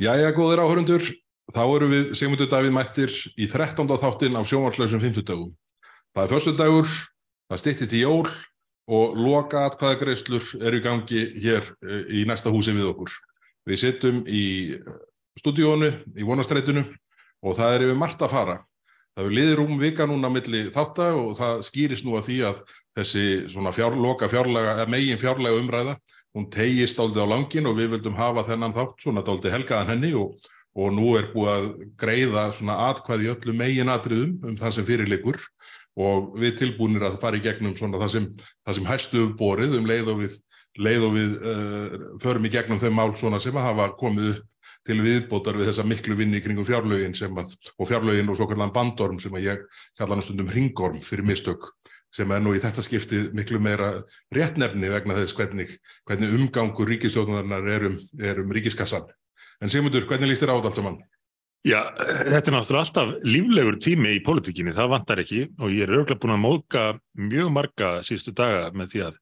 [0.00, 1.04] Jæja, góðir áhörundur,
[1.52, 3.84] þá eru við Sigmundur Davíð mættir í 13.
[4.00, 5.50] þáttin af sjónvarslausum 50 dagum.
[6.16, 6.88] Það er förstu dagur,
[7.52, 8.30] það stýttir til jól
[8.88, 13.12] og loka atkvæðagreislur eru í gangi hér eh, í næsta húsi við okkur.
[13.68, 14.44] Við sittum í
[15.38, 16.86] stúdíónu, í vonastrætinu
[17.44, 18.56] og það er yfir margt að fara.
[19.12, 22.64] Það er liðir um vika núna milli þátta og það skýrist nú að því að
[22.96, 25.98] þessi svona fjár, loka fjárlega, megin fjárlega umræða
[26.36, 30.12] hún tegist áldi á langin og við vildum hafa þennan þátt svona áldi helgaðan henni
[30.16, 30.36] og,
[30.72, 31.66] og nú er búið að
[32.00, 35.42] greiða svona atkvæði öllu megin atriðum um það sem fyrirleikur
[36.00, 38.30] og við tilbúinir að fara í gegnum svona það sem,
[38.64, 40.38] það sem hæstu borið um leið og við,
[40.80, 44.40] leið og við uh, förum í gegnum þau mál svona sem að hafa komið
[44.88, 49.20] til viðbótar við þessa miklu vinni kringum fjárlögin að, og fjárlögin og svo kallan bandorm
[49.22, 49.66] sem að ég
[49.98, 51.68] kalla hann stundum ringorm fyrir mistök
[52.12, 53.94] sem er nú í þetta skipti miklu meira
[54.34, 55.72] réttnefni vegna þess hvernig,
[56.08, 57.98] hvernig umgangur ríkistjóðunarinnar er um,
[58.44, 59.08] um ríkiskassan.
[59.62, 61.02] En Sigmundur, hvernig líst þér á þetta allt saman?
[61.62, 65.92] Já, þetta er náttúrulega alltaf líflegur tími í pólitíkinni, það vantar ekki og ég er
[65.94, 66.86] örgulega búin að móðka
[67.22, 69.20] mjög marga síðustu daga með því að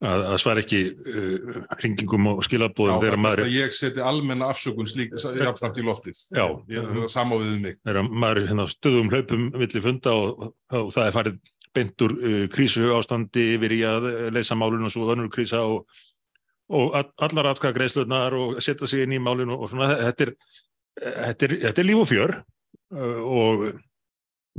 [0.00, 3.52] að, að svara ekki uh, hringingum og skilabóðum þegar maður er...
[3.54, 6.20] Ég seti almenna afsökun slík jafnframt í loftið.
[6.32, 6.44] Já.
[6.72, 7.78] Ég er það samáðið um mig.
[7.86, 10.46] Þegar maður er hérna stöðum hlaupum villi funda og,
[10.80, 11.40] og það er farið
[11.76, 15.84] beintur uh, krísu ástandi yfir í að leysa málun og svo önnur krísa og,
[16.70, 20.34] og allar aðskaka greiðsluðnar og setja sig inn í málun og, og svona, þetta er,
[20.96, 23.70] þetta er, þetta er líf og fjör uh, og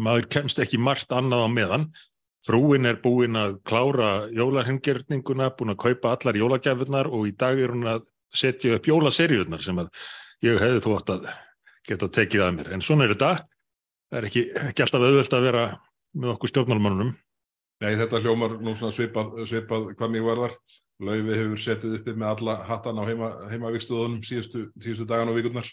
[0.01, 1.91] maður kemst ekki margt annað á meðan.
[2.41, 7.73] Frúin er búin að klára jólarhengjörninguna, búin að kaupa allar jólagjafurnar og í dag er
[7.75, 9.91] hún að setja upp jólaserjurnar sem að
[10.45, 11.27] ég hefði þú átt að
[11.85, 12.71] geta tekið að mér.
[12.73, 13.31] En svona er þetta,
[14.09, 15.65] það er ekki, ekki alltaf auðvöld að vera
[16.15, 17.11] með okkur stjórnmálmannunum.
[17.81, 20.57] Nei, þetta hljómar nú svona svipað, svipað hvað mjög varðar.
[21.01, 25.69] Laufi hefur settið uppi með alla hattan á heima, heimavíkstuðunum síðustu, síðustu dagan og vikurnar.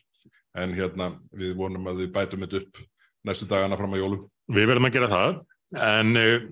[0.57, 2.81] En hérna við vonum að við bætum þetta upp
[3.29, 4.25] næstu dagana fram á jólum.
[4.49, 5.39] Við verðum að gera það,
[5.85, 6.47] en uh,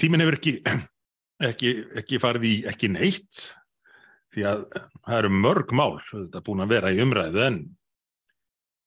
[0.00, 0.54] tímin hefur ekki,
[1.50, 3.42] ekki, ekki farið í ekki neitt,
[4.32, 7.60] því að það eru mörg mál, þetta búin að vera í umræðu, en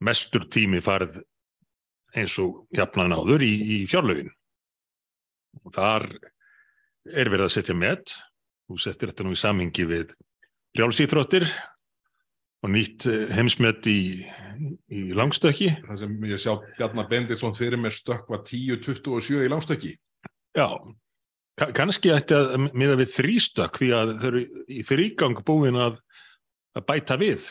[0.02, 1.22] mestur tími farið
[2.18, 4.32] eins og jafnan áður í, í fjárlögin.
[5.66, 6.08] Og þar
[7.12, 8.14] er verið að setja með
[8.72, 10.14] og settir þetta nú í samhengi við
[10.76, 11.48] brjálsýþróttir
[12.62, 14.00] og nýtt eh, heimsmet í,
[14.94, 15.72] í langstökki.
[15.88, 19.96] Það sem ég sjá Bjarnar Benditsson fyrir mér stökk var 10-27 í langstökki.
[20.58, 20.68] Já,
[21.78, 25.98] kannski ætti að miða við þrýstökk því að þau eru í þrýgang búin að,
[26.78, 27.50] að bæta við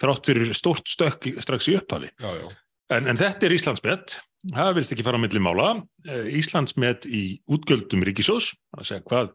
[0.00, 2.10] þrátt fyrir stórt stökk strax í upphafi.
[2.20, 2.48] Já, já
[2.92, 4.16] En, en þetta er Íslandsmet,
[4.52, 5.68] það vilst ekki fara á milli mála.
[6.04, 9.30] Eh, Íslandsmet í útgjöldum ríkisós, að segja hvað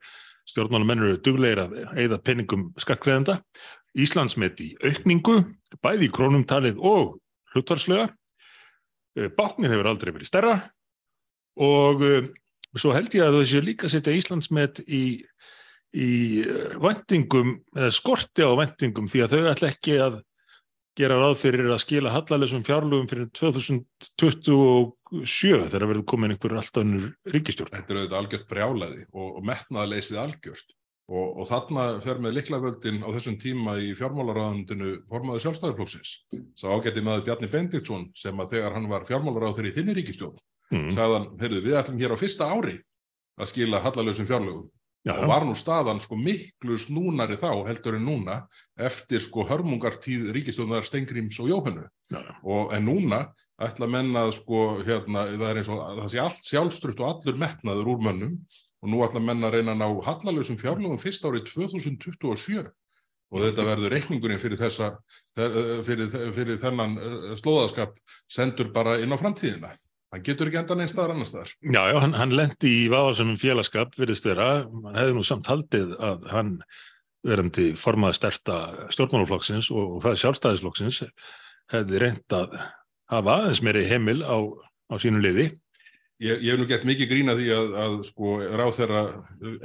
[0.49, 3.39] stjórnmálumennur eru duglegir að eigða penningum skakkreðenda.
[3.97, 5.41] Íslandsmet í aukningu,
[5.81, 7.17] bæði í krónumtalið og
[7.55, 8.11] hlutvarslega.
[9.17, 10.55] Eh, báknið hefur aldrei verið stærra
[11.59, 12.27] og uh,
[12.77, 15.19] svo held ég að þessi líka setja Íslandsmet í,
[15.97, 16.11] í
[16.79, 20.19] vendingum, eða skorti á vendingum því að þau ætla ekki að
[20.99, 27.05] gera ráð fyrir að skila hallalessum fjárlugum fyrir 2027 þegar verður komin einhver alltaf önnur
[27.33, 27.73] ríkistjórn.
[27.75, 30.69] Þetta er auðvitað algjört brjálaði og, og metnaðleysið algjört
[31.09, 36.09] og, og þarna fer með liklavöldin á þessum tíma í fjármálaráðundinu formaðu sjálfstæðarflóksins.
[36.59, 40.38] Sá ágætti maður Bjarni Bendiktsson sem að þegar hann var fjármálaráð þegar í þinni ríkistjórn
[40.73, 40.91] mm.
[40.97, 42.75] sagðan, heyrðu við ætlum hér á fyrsta ári
[43.39, 44.67] að skila hallalessum fjárlugum
[45.07, 45.13] Já.
[45.15, 48.41] og var nú staðan sko miklu snúnari þá heldur en núna
[48.75, 51.85] eftir sko hörmungartíð ríkistjóðunar Stengrims og Jóhannu
[52.43, 53.21] og en núna
[53.63, 57.39] ætla að menna sko hérna það er eins og það sé allt sjálfstrutt og allur
[57.39, 58.35] metnaður úr mönnum
[58.83, 62.67] og nú ætla að menna að reyna að ná hallalösum fjárlögum fyrst árið 2027
[63.29, 64.93] og þetta verður reikningurinn fyrir þessa
[65.88, 67.95] fyrir, fyrir þennan eh, slóðaskap
[68.27, 69.75] sendur bara inn á framtíðina
[70.09, 71.51] Hann getur ekki endan einn staðar annar staðar.
[71.61, 75.93] Já, já, hann, hann lendi í váðsumum félagskap virðist vera, hann hefði nú samt haldið
[76.01, 76.55] að hann
[77.27, 78.57] verandi formað stærsta
[78.95, 81.01] stjórnmálaflokksins og, og það sjálfstæðisflokksins
[81.69, 82.56] hefði reynd að
[83.13, 84.38] hafa aðeins meiri heimil á,
[84.89, 85.51] á sínu liði.
[86.19, 89.03] Ég, ég hef nú gett mikið grína því að, að sko ráð þeirra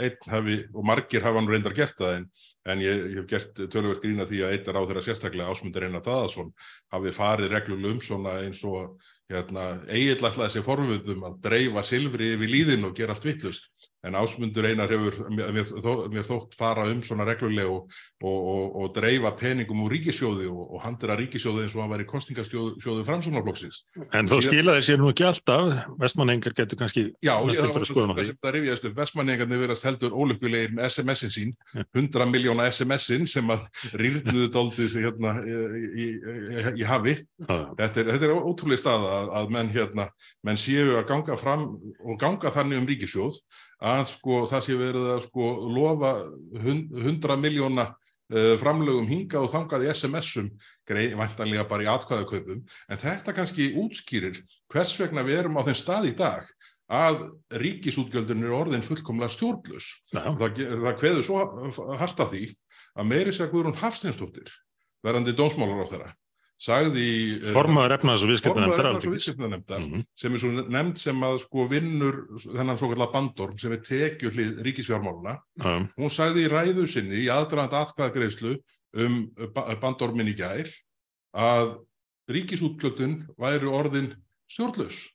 [0.06, 2.28] einn hafi og margir hafa hann reyndar gert það en,
[2.64, 6.00] en ég, ég hef gert tölvöld grína því að einn ráð þeirra sérstaklega ásmundir eina
[6.04, 6.52] Dadarsson
[6.94, 8.94] hafi farið reglulum svona eins og
[9.32, 13.68] hérna, eiginlega ætlaði sér forvöldum að dreifa silfri yfir líðin og gera allt vittlust
[14.04, 18.36] en ásmundur einar hefur mér, mér, þó, mér þótt fara um svona regluleg og, og,
[18.36, 23.06] og, og dreifa peningum úr ríkisjóði og handira ríkisjóði eins og hann var í kostingasjóði
[23.08, 23.80] framsóknarflokksins.
[24.16, 27.06] En þó skilaði sér nú ekki alltaf, vestmanningar getur kannski...
[27.24, 31.54] Já, ég, það, það rifjaðist upp, vestmanningarnir verðast heldur ólökulegir með SMS-in sín,
[31.86, 33.64] 100 miljóna SMS-in sem að
[33.96, 35.58] rýrnuðu doldið hérna í,
[36.04, 37.16] í, í, í hafi.
[37.40, 40.08] Þetta er, þetta er ótrúlega stað að, að menn, hérna,
[40.44, 41.70] menn séu að ganga fram
[42.04, 43.40] og ganga þannig um ríkisjóð
[43.84, 46.12] að sko það sé verið að sko lofa
[46.64, 50.50] hund, 100 miljóna uh, framlögum hinga og þangað í SMS-um,
[50.88, 54.40] væntanlega bara í atkvæðakaupum, en þetta kannski útskýrir
[54.72, 56.48] hvers vegna við erum á þeim stað í dag
[56.94, 57.22] að
[57.62, 59.86] ríkisútgjöldun er orðin fullkomlega stjórnlus.
[60.12, 62.50] Það, það kveður svo harta því
[62.94, 64.52] að meiri segja Guðrún Hafsteinstóttir
[65.04, 66.10] verðandi dónsmálar á þeirra
[66.60, 67.06] sagði
[67.40, 70.04] eh, formaður efnaðs og viðskiptanemndar mm -hmm.
[70.16, 74.62] sem er svo nefnd sem að sko vinnur þennan svo kallar bandorm sem er tekjuhlið
[74.62, 75.88] ríkisfjármáluna mm.
[75.98, 78.56] hún sagði í ræðu sinni í aðdraðand atkvæðagreyslu
[78.94, 79.34] um
[79.82, 80.70] bandormin í gær
[81.34, 81.80] að
[82.30, 84.14] ríkisútgjöldun væri orðin
[84.46, 85.10] stjórnlaus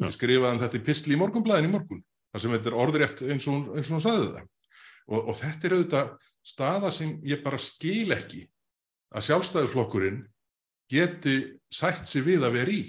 [0.00, 0.10] ja.
[0.10, 3.72] skrifaðan þetta í pistli í morgunblæðin í morgun þar sem þetta er orðrétt eins og,
[3.72, 4.46] eins og hún sagði það
[5.08, 6.12] og, og þetta er auðvitað
[6.44, 8.44] staða sem ég bara skil ekki
[9.14, 10.22] að sjálfstæðisflokkurinn
[10.94, 11.36] geti
[11.72, 12.84] sætt sér við að vera í.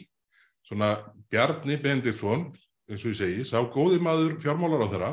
[0.65, 0.95] Svona
[1.29, 2.47] Bjarni Bendiktsson,
[2.89, 5.11] eins og ég segi, sá góði maður fjármálar á þeirra,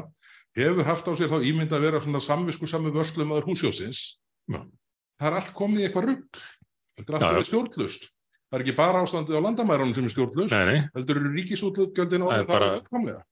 [0.56, 4.02] hefur haft á sér þá ímynd að vera svona samvisku sami vörslu maður húsjósins.
[4.52, 4.64] Ja.
[5.20, 6.42] Það er allt komið í eitthvað rugg.
[6.98, 7.48] Þetta er allt komið ja.
[7.48, 8.08] stjórnlust.
[8.52, 10.56] Það er ekki bara ástandið á landamærunum sem er stjórnlust.
[10.92, 13.22] Þetta eru ríkisútgjöldin og það er fullkomlega.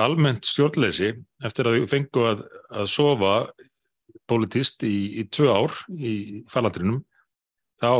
[0.00, 1.10] Almennt stjórnleysi
[1.44, 3.32] eftir að þau fengu að, að sofa
[4.30, 6.14] politist í, í tvö ár í
[6.48, 7.02] falaldrinum
[7.82, 7.92] þá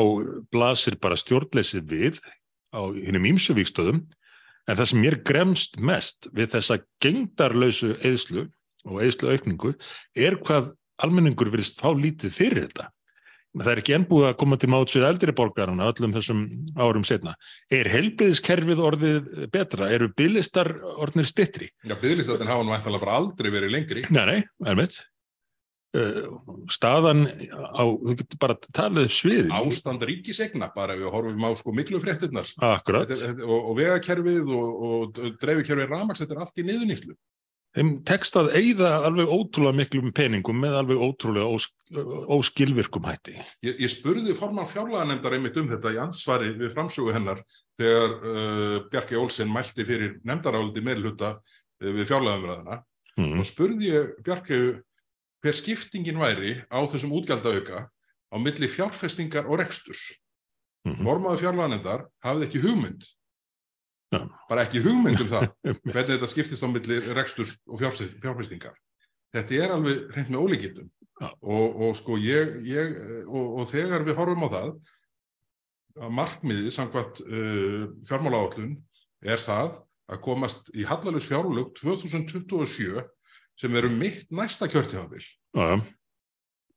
[0.55, 2.21] blasir bara stjórnleysið við
[2.73, 4.05] á hennum ímsuvíkstöðum
[4.71, 8.47] en það sem mér gremst mest við þessa gengdarlausu eðslu
[8.87, 9.75] og eðslu aukningu
[10.19, 12.91] er hvað almenningur virðist fá lítið fyrir þetta.
[13.53, 16.39] Það er ekki ennbúið að koma til máts við eldri borgarna öllum þessum
[16.81, 17.35] árum setna.
[17.69, 19.91] Er helbiðiskerfið orðið betra?
[19.93, 21.69] Eru bygglistar orðinir stittri?
[21.85, 24.07] Já, bygglistarinn hafa nú eftir bara aldrei verið lengri.
[24.09, 24.39] Nei, nei,
[24.73, 25.03] er mitt.
[25.93, 26.39] Uh,
[26.73, 32.01] staðan á, þú getur bara talið svið ástand ríkisegna bara við horfum á sko miklu
[32.01, 37.19] fréttinnar og, og vegakerfið og, og dreifikerfið ramaks, þetta er allt í niðuníslu
[37.77, 43.39] þeim tekst að eigða alveg ótrúlega miklum peningum með alveg ótrúlega ós, óskilvirkum hætti.
[43.65, 47.43] Ég, ég spurði forman fjárlaganefndar einmitt um þetta í ansvari við framsögu hennar
[47.81, 52.81] þegar uh, Bjarki Olsen mælti fyrir nefndaráldi meðluta uh, við fjárlaganumræðina
[53.17, 53.37] mm.
[53.41, 54.63] og spurði ég Bjarki
[55.43, 57.89] hver skiptingin væri á þessum útgjaldauka
[58.33, 60.13] á milli fjárfestingar og reksturs.
[60.85, 61.05] Mm -hmm.
[61.05, 63.03] Formaðu fjárlaganendar hafði ekki hugmynd,
[64.13, 64.29] ja.
[64.49, 65.47] bara ekki hugmynd um það,
[65.93, 68.75] hvernig þetta skiptist á milli reksturs og fjárfestingar.
[69.33, 70.91] Þetta er alveg hreint með ólíkitum
[71.21, 71.31] ja.
[71.41, 74.75] og, og sko ég, ég og, og þegar við horfum á það,
[76.03, 78.77] að markmiði samkvæmt uh, fjármálaállun
[79.23, 83.03] er það að komast í hallalus fjárlug 2027
[83.63, 85.27] sem eru mitt næsta kjörtíðanvill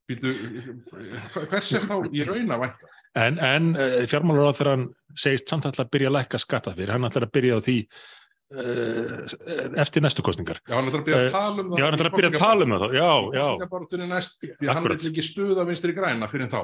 [0.05, 2.91] hvers er þá í raun að vænta?
[3.15, 4.85] En, en uh, fjármálur á þegar hann
[5.17, 7.77] segist samt alltaf að byrja að lækka skatta fyrir, hann ætlar að byrja á því
[7.85, 9.35] uh,
[9.81, 12.11] eftir næstu kostningar Já, hann ætlar að byrja að tala um það Já, hann ætlar
[12.11, 13.47] að byrja að tala um það Já, já.
[14.13, 16.61] næst, Því hann vil ekki stuða vinstri græna fyrir þá.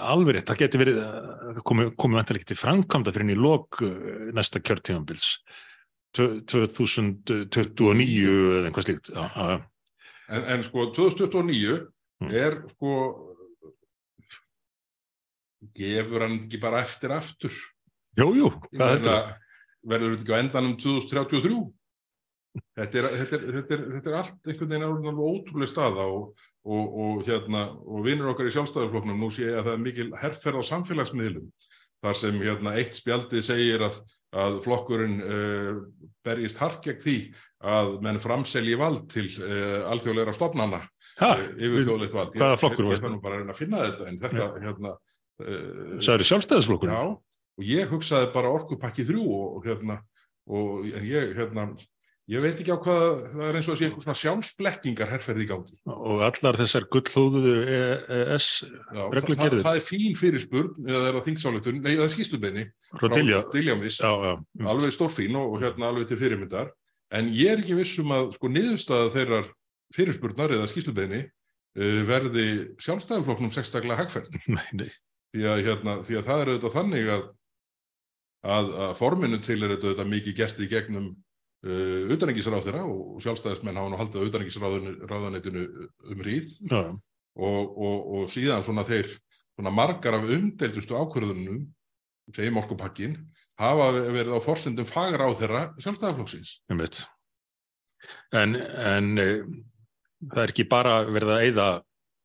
[0.00, 1.00] Alveg það getur verið
[1.68, 3.82] komið komi vantilega ekki til framkvæmda fyrir henni í lok
[4.38, 5.34] næsta kjörtíðanbils
[6.16, 9.10] 2029 eða einhvað slíkt.
[10.26, 11.80] En, en sko 2029
[12.22, 12.30] mm.
[12.34, 12.92] er sko
[15.76, 17.54] gefur hann ekki bara eftir aftur
[18.16, 19.32] Jújú, hvað heldur það?
[19.86, 21.58] Verður þetta ekki á endan um 2033?
[22.76, 26.22] Þetta er, þetta, er, þetta, er, þetta er allt einhvern veginn alveg ótrúlega staða og,
[26.64, 30.08] og, og, hérna, og vinnur okkar í sjálfstæðarfloknum nú sé ég að það er mikil
[30.22, 31.50] herrferð á samfélagsmiðlum
[32.04, 34.02] þar sem hérna, eitt spjaldið segir að
[34.36, 35.76] að flokkurinn uh,
[36.26, 37.16] berjist hark gegn því
[37.66, 42.36] að menn framselji vald til uh, alþjóðleira stofnana uh, yfir þjóðleitt vald.
[42.36, 42.98] Hvaða flokkur var þetta?
[42.98, 44.50] Ég þarf nú bara að reyna að finna þetta en þetta ja.
[44.66, 44.96] hérna...
[45.36, 46.92] Það eru sjálfstæðisflokkur?
[46.92, 47.00] Já,
[47.60, 49.98] og ég hugsaði bara orkupakki þrjú og hérna,
[50.48, 51.66] og ég hérna
[52.26, 55.44] Ég veit ekki á hvað, það er eins og að sé einhvern svona sjálfsblekkingar herrferði
[55.44, 55.76] í gangi.
[55.86, 57.52] Og allar þessar gullhóðuðu
[58.34, 58.46] ES
[59.14, 59.60] reglugerðir?
[59.60, 62.64] Það, það er fín fyrirspurn, eða er það þingsáletun, nei það er skýslubeini.
[62.90, 63.06] Frá
[63.52, 64.02] Diljámist,
[64.72, 66.72] alveg stórfín og, og hérna alveg til fyrirmyndar.
[67.14, 69.46] En ég er ekki vissum að sko niðurstaða þeirrar
[69.94, 72.46] fyrirspurnar eða skýslubeini uh, verði
[72.82, 74.34] sjálfstæðarfloknum sekstaklega hagferð.
[74.56, 74.90] Nei, nei.
[75.30, 77.22] Því að, hérna, því að það er auðvitað þannig að,
[78.56, 81.08] að, að forminu til er auðvitað mikið gert í gegnum
[81.66, 85.64] uh, utanengisráðþeirra og sjálfstæðismenn hafa nú haldið á utanengisráðunetinu
[86.12, 86.82] um ríð já,
[87.36, 89.10] og, og, og síðan svona þeir
[89.56, 91.64] svona margar af umdeldustu ákvörðunum
[92.34, 93.18] segjum orkupakkin
[93.60, 96.58] hafa verið á forsendum fagra á þeirra sjálfstæðarflokksins.
[96.70, 97.04] einmitt.
[98.36, 99.28] En, en e,
[100.32, 101.68] það er ekki bara verið að eyða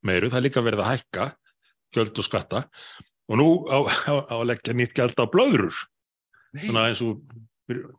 [0.07, 1.29] meiru, það er líka verið að hækka
[1.95, 2.65] gjöld og skatta.
[3.31, 3.79] Og nú á,
[4.33, 5.77] að leggja nýtt gjald á blöðrur,
[6.51, 7.21] Nei, svona eins og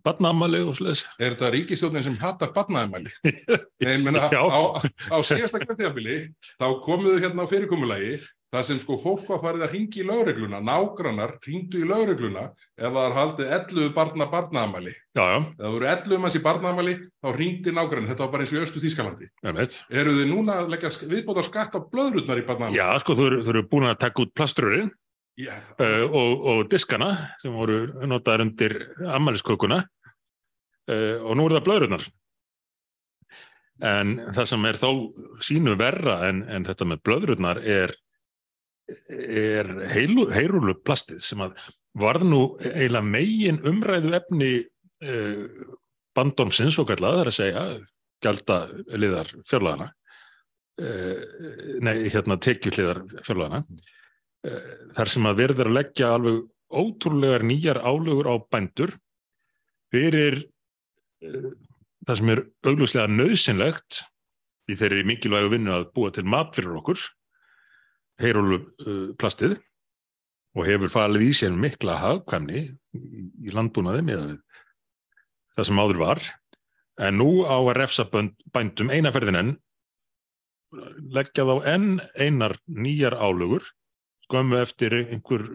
[0.04, 1.04] barnamali og sliðis.
[1.18, 3.12] er þetta ríkistjóðin sem hattar barnaðumæli?
[3.82, 3.96] Nei,
[4.32, 4.42] Já.
[4.42, 4.60] á,
[5.10, 6.20] á síðasta kvæmtíðabili
[6.60, 8.20] þá komuðu hérna á fyrirkomulagi
[8.52, 12.90] það sem sko fólk var farið að ringi í lögregluna, nágrannar ringdu í lögregluna ef
[12.92, 14.92] það er haldið 11 barna barnaðamæli.
[15.16, 18.44] Já, já, Ef það voru 11 manns í barnaðamæli þá ringdi nágrann, þetta var bara
[18.44, 19.30] eins og Östu Þískalandi.
[19.48, 22.80] Eru þið núna að leggja viðbóta skatt á blöðrutnar í barnaðamæli?
[22.82, 24.92] Já, sko, þú eru, þú eru búin að taka út plastrurinn
[25.40, 25.54] Já.
[25.80, 28.74] uh, og, og diskana sem voru notaðar undir
[29.14, 32.08] ammæliskökuna uh, og nú eru það blöðrunar.
[33.82, 34.90] En það sem er þó
[35.42, 37.94] sínu verra en, en þetta með blöðrunar er,
[39.08, 41.56] er heilu, heyrúlu plastið sem að
[41.98, 45.48] varð nú eiginlega megin umræðu efni uh,
[46.12, 47.64] bandómsins og það er að segja,
[48.22, 48.60] gælda
[49.00, 49.88] liðar fjörlagana,
[50.84, 51.24] uh,
[51.80, 54.01] nei, hérna tekjuliðar fjörlagana, uh,
[54.42, 56.40] þar sem að verður að leggja alveg
[56.72, 58.96] ótrúlegar nýjar álugur á bændur
[59.92, 60.40] fyrir
[61.22, 61.50] uh,
[62.06, 64.00] það sem er augljóslega nöðsynlegt
[64.70, 67.02] í þeirri mikilvægu vinnu að búa til mat fyrir okkur
[68.22, 69.56] heyrúlu uh,
[70.52, 74.24] og hefur falið í sér mikla hagkvæmni í, landbúnaði með
[75.56, 76.20] það sem áður var.
[77.00, 79.52] En nú á að refsa bændum einaferðin enn
[81.12, 81.88] leggja þá enn
[82.20, 83.64] einar nýjar álugur
[84.32, 85.46] skömmu eftir einhver,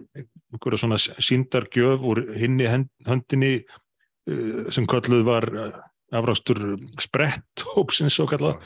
[0.54, 5.72] einhverja svona síndargjöf úr hinni hend- höndinni uh, sem kalluð var uh,
[6.16, 8.62] afrástur sprett hópsins og kallað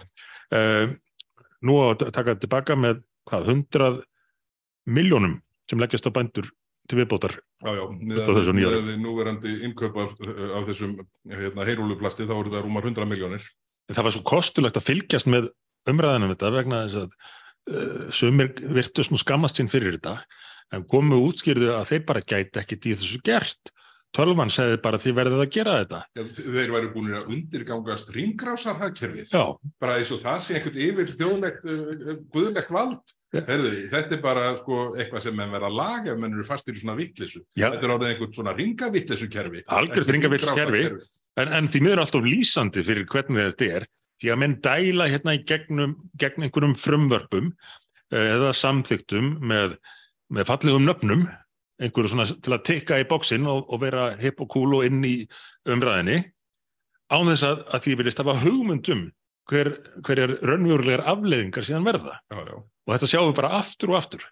[0.53, 0.91] uh,
[1.65, 4.01] nú á að taka tilbaka með hvað, hundrað
[4.89, 5.39] miljónum
[5.70, 6.50] sem leggjast á bændur
[6.89, 7.38] til viðbótar.
[7.62, 7.84] Já, já,
[8.89, 10.15] við núverandi innkaup af,
[10.58, 10.96] af þessum
[11.30, 13.46] hérna, heyrúluplasti þá eru það rúmar 100 miljónir.
[13.91, 15.51] það var svo kostulegt að fylgjast með
[15.89, 17.13] umræðanum þetta vegna þess að
[18.12, 20.18] sumir virtust nú skammast sín fyrir þetta
[20.74, 23.74] en komu útskýrðu að þeir bara gæti ekkit í þessu gert
[24.12, 29.30] Tölvan segði bara þið verðið að gera þetta Já, þeir væru búin að undirgangast ringrásarhagkerfið.
[29.32, 29.44] já,
[29.80, 33.13] Bara eins og það sé einhvern yfir þjóðlegt, uh, guðlegt vald.
[33.32, 33.39] Já.
[33.48, 36.75] Herðu, þetta er bara sko, eitthvað sem menn verða að laga ef menn eru fastir
[36.75, 37.39] í svona vittlisu.
[37.56, 39.63] já Þetta er orðið einhvern svona ringavittlisu kerfi.
[39.80, 40.84] Algjört hringavitleysukerfi.
[41.39, 43.88] en, en því miður alltaf lýsandi fyrir hvernig þetta er
[44.22, 47.54] því að menn dæla hérna í gegnum, gegn einhverjum frumvörpum
[48.13, 49.78] eh, eða samþyktum með,
[50.34, 51.25] með fallegum nöfnum
[51.82, 55.01] einhverju svona til að tikka í bóksinn og, og vera hipp og cool og inn
[55.08, 55.16] í
[55.70, 56.20] umræðinni
[57.12, 59.08] án þess að, að því viljast hafa hugmyndum
[59.51, 59.72] hver,
[60.06, 62.54] hver er raunverulegar afleiðingar síðan verða Já, já.
[62.62, 64.30] og þetta sjáum við bara aftur og aftur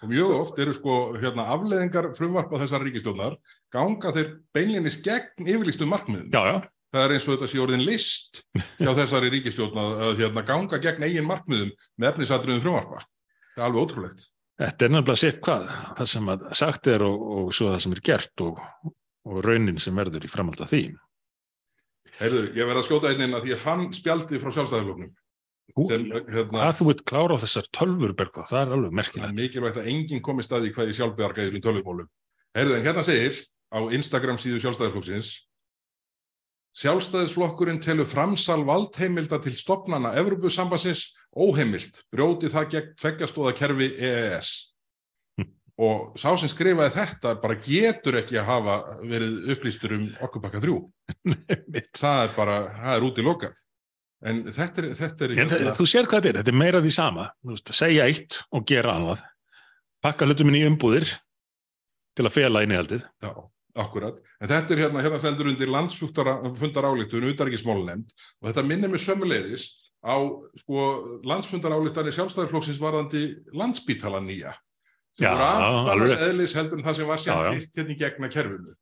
[0.00, 3.34] Og mjög oft eru sko hérna, afleðingar frumvarpa þessar ríkistjónar
[3.72, 6.30] ganga þeir beinlinis gegn yfirlýstum markmiðum.
[6.32, 6.56] já, já,
[6.90, 8.42] Það er eins og þetta sé orðin list
[8.80, 13.04] hjá þessari ríkistjórn að, að hérna, ganga gegn eigin markmiðum með efnisatriðum frumvarpa.
[13.54, 14.24] Það er alveg ótrúlegt.
[14.60, 15.68] þetta er nefnilega sitt hvað
[16.00, 18.58] það sem að sagt er og, og svo það sem er gert og,
[19.30, 20.84] og raunin sem verður í framhald af því
[22.20, 25.14] Heyrðu, ég verð að skjóta einn inn að því ég fann spjaldi frá sjálfstæðarfloknum
[25.78, 29.36] hérna, að þú veit klára á þessar tölfur Bergvað, það er alveg það er merkilegt
[29.38, 32.08] mikilvægt að enginn komi staði hverju sjálfbjarga í þessum tölvumólum.
[32.56, 33.38] Heyrðu, en hérna segir
[33.70, 35.30] á Instagram síðu sjálfstæðarflokksins
[36.78, 44.50] Sjálfstæðisflokkurinn telur framsal valdheimilda til stopnana Evrópusambansins óheimilt, brjóti það gegn tveggjastóða kerfi EES.
[45.80, 50.76] Og sá sem skrifaði þetta bara getur ekki að hafa verið upplýstur um okkupakka 3.
[51.74, 51.90] Mitt.
[51.98, 53.58] Það er bara, það er út í lokað.
[54.20, 56.80] En þetta er, þetta er En þe- þú sér hvað þetta er, þetta er meira
[56.84, 59.22] því sama Þú veist, segja eitt og gera annað
[60.04, 61.08] pakka hlutum inn í umbúðir
[62.18, 63.30] til að fela innihaldið Já,
[63.82, 64.18] akkurat.
[64.40, 69.66] En þetta er hérna, hérna sendur undir landsfundar áleiktun utarikismálunemnd og þetta minnir mig sömuleiðis
[70.00, 70.16] á
[70.62, 70.84] sko,
[71.28, 73.24] landsfundar álektanir sjálfstæðarflokksins varðandi
[73.56, 74.54] landsbítalan nýja.
[75.18, 75.34] Sem Já,
[75.90, 76.22] voru rétt.
[76.28, 77.34] eðlis heldur en það sem var já.
[77.56, 78.76] hitt hérna í gegna kerfinu.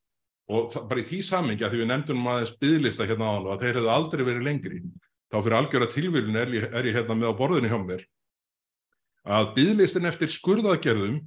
[0.48, 3.54] Og það, bara í því samingja, því við nefndum aðeins byðlista hérna á hann og
[3.54, 4.78] að þeir hefðu aldrei verið lengri,
[5.28, 8.04] þá fyrir algjöra tilvílun er, er ég hérna með á borðinu hjá mér,
[9.28, 11.18] að byðlistin eftir skurðaðgerðum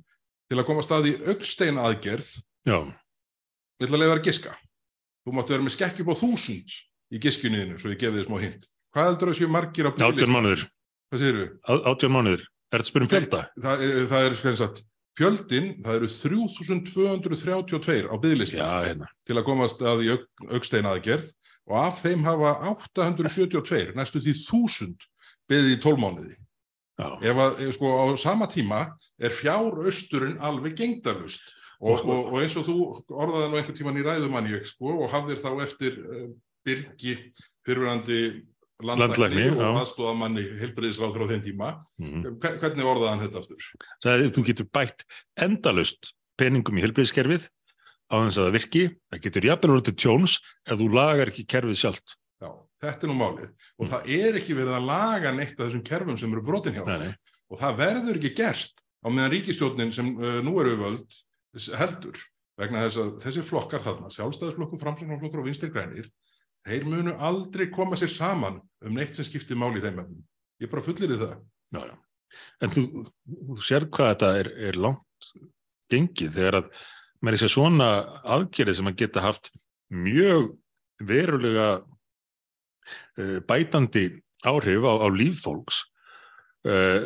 [0.50, 2.32] til að koma stað í augstein aðgerð
[2.66, 2.78] Já,
[3.81, 4.51] Ég ætla að leiða að giska.
[5.25, 6.75] Þú máttu vera með skekk upp á þúsund
[7.11, 8.67] í giskjunniðinu, svo ég gefið þið smá hint.
[8.93, 10.63] Hvað heldur að séu margir á átjón mánuður
[11.11, 11.50] Hvað segir við?
[11.67, 13.39] Á- átján mánuður, er þetta spyrum fjölda?
[13.65, 14.81] Það, það er eins að
[15.19, 18.15] fjöldin, það eru 3232 á
[18.55, 21.33] Já, hérna til að komast að í aug, augsteina aðgerð
[21.67, 25.09] og af þeim hafa 872, næstu því 1000
[25.51, 26.38] beðið í tólmánuði.
[27.01, 28.81] Já, Ef að, sko, á sama tíma
[29.19, 31.43] er fjárausturinn alveg gengdarlust
[31.81, 32.75] og, og, og eins og þú
[33.09, 36.29] orðaði nú einhvern tíman í ræðumanni, sko, og hafðir þá eftir uh,
[36.65, 37.15] Birgi
[37.65, 38.21] fyrirverandi
[38.81, 39.67] Landlækni, og já.
[39.83, 41.67] aðstóðamanni heilbriðisráður á þeim tíma.
[42.01, 43.67] Hve- Hvernig orðaði hann þetta aftur?
[44.01, 45.03] það er, þú getur bætt
[45.45, 46.09] endalust
[46.41, 47.45] peningum í helbriðskerfið
[48.09, 48.81] á þess að það virki,
[49.13, 50.33] það getur jafnvel orðið tjóns
[50.65, 52.15] ef þú lagar ekki kerfið sjálft.
[52.41, 52.50] Já,
[52.81, 53.51] þetta er nú málið.
[53.77, 53.91] Og Mm.
[53.93, 56.85] það er ekki verið að laga neitt af þessum kerfum sem eru brotin hjá.
[56.89, 57.13] Nei, nei.
[57.53, 61.21] Og það verður ekki gert á meðan ríkistjórnin sem uh, nú eru völd
[61.79, 62.20] heldur.
[62.60, 66.10] Vegna þess að þessi flokkar þarna, sjálfstæðisflokkur, framsóknarflokkur og vinstri grænir,
[66.67, 70.24] þeir munu aldrei koma sér saman um neitt sem skiptir máli í þeim efnum.
[70.62, 71.38] Ég bara fullir það.
[71.74, 71.96] Já, já.
[72.62, 72.84] En þú,
[73.25, 75.31] þú sér hvað þetta er, er langt
[75.91, 76.70] gengið þegar að
[77.22, 77.88] með þess að svona
[78.36, 79.51] aðgerið sem að geta haft
[79.91, 80.51] mjög
[81.05, 84.05] verulega uh, bætandi
[84.48, 85.84] áhrif á, á líf fólks
[86.65, 87.01] uh,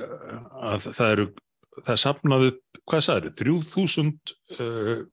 [0.71, 1.27] að það eru
[1.83, 1.99] það
[2.49, 5.05] upp, hvað sagði, 3000 uh,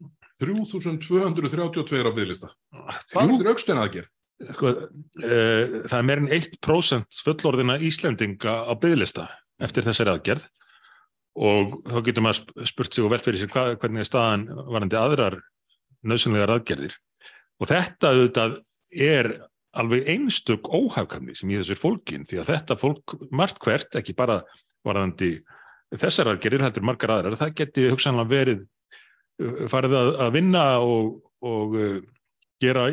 [0.42, 2.50] 3232 á bygglista.
[2.72, 4.08] Það þrjú, er aukstein aðgerð.
[4.42, 9.28] uh, það er meir en 1% fullorðina Íslendinga á bygglista
[9.62, 10.48] eftir þessari aðgerð
[11.38, 14.42] og þá getur maður sp- spurt sig og velt fyrir sér hvað, hvernig er staðan
[14.50, 15.38] varandi aðrar
[16.04, 16.96] nöðsynlegar aðgerðir
[17.62, 18.58] og þetta auðvitað
[18.98, 19.30] er
[19.78, 24.42] alveg einstök óhafkamni sem í þessu fólkin því að þetta fólk margt hvert, ekki bara
[24.84, 25.38] varandi
[26.00, 28.62] þessar aðgerðir heldur margar aðrar, það geti hugsanlega verið
[29.42, 31.10] uh, farið að, að vinna og,
[31.44, 31.98] og uh,
[32.62, 32.86] gera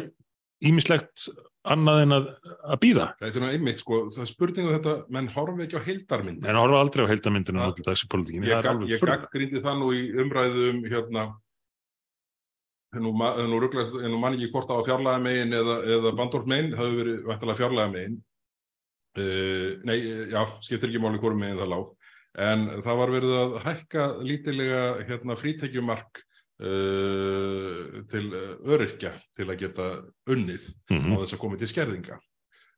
[0.65, 1.27] ímislegt
[1.69, 2.27] annað en að,
[2.73, 5.87] að býða Þetta er nú einmitt, sko, það er spurningu þetta, menn horfi ekki á
[5.87, 6.45] heildarmynd.
[6.47, 10.01] en horfa aldrei á heildamyndinu Það- á þessu politíkinni, Ég, það gaggrindi það nú í
[10.23, 11.25] umræðum hérna
[12.99, 16.71] nú, ma- nú, ruglast, nú man ekki hvort á fjárlega megin eða, eða bandorf megin,
[16.73, 18.17] það hefur verið vantilega fjárlega megin.
[19.19, 19.97] Uh, nei,
[20.31, 21.85] já, skiptir ekki máli hvort megin það lág
[22.37, 26.21] en það var verið að hækka lítilega hérna frítekjumark
[26.61, 28.25] uh, til
[28.69, 29.87] öryrkja til að geta
[30.29, 31.15] unnið Mhm.
[31.15, 32.19] á þess að koma til skerðinga.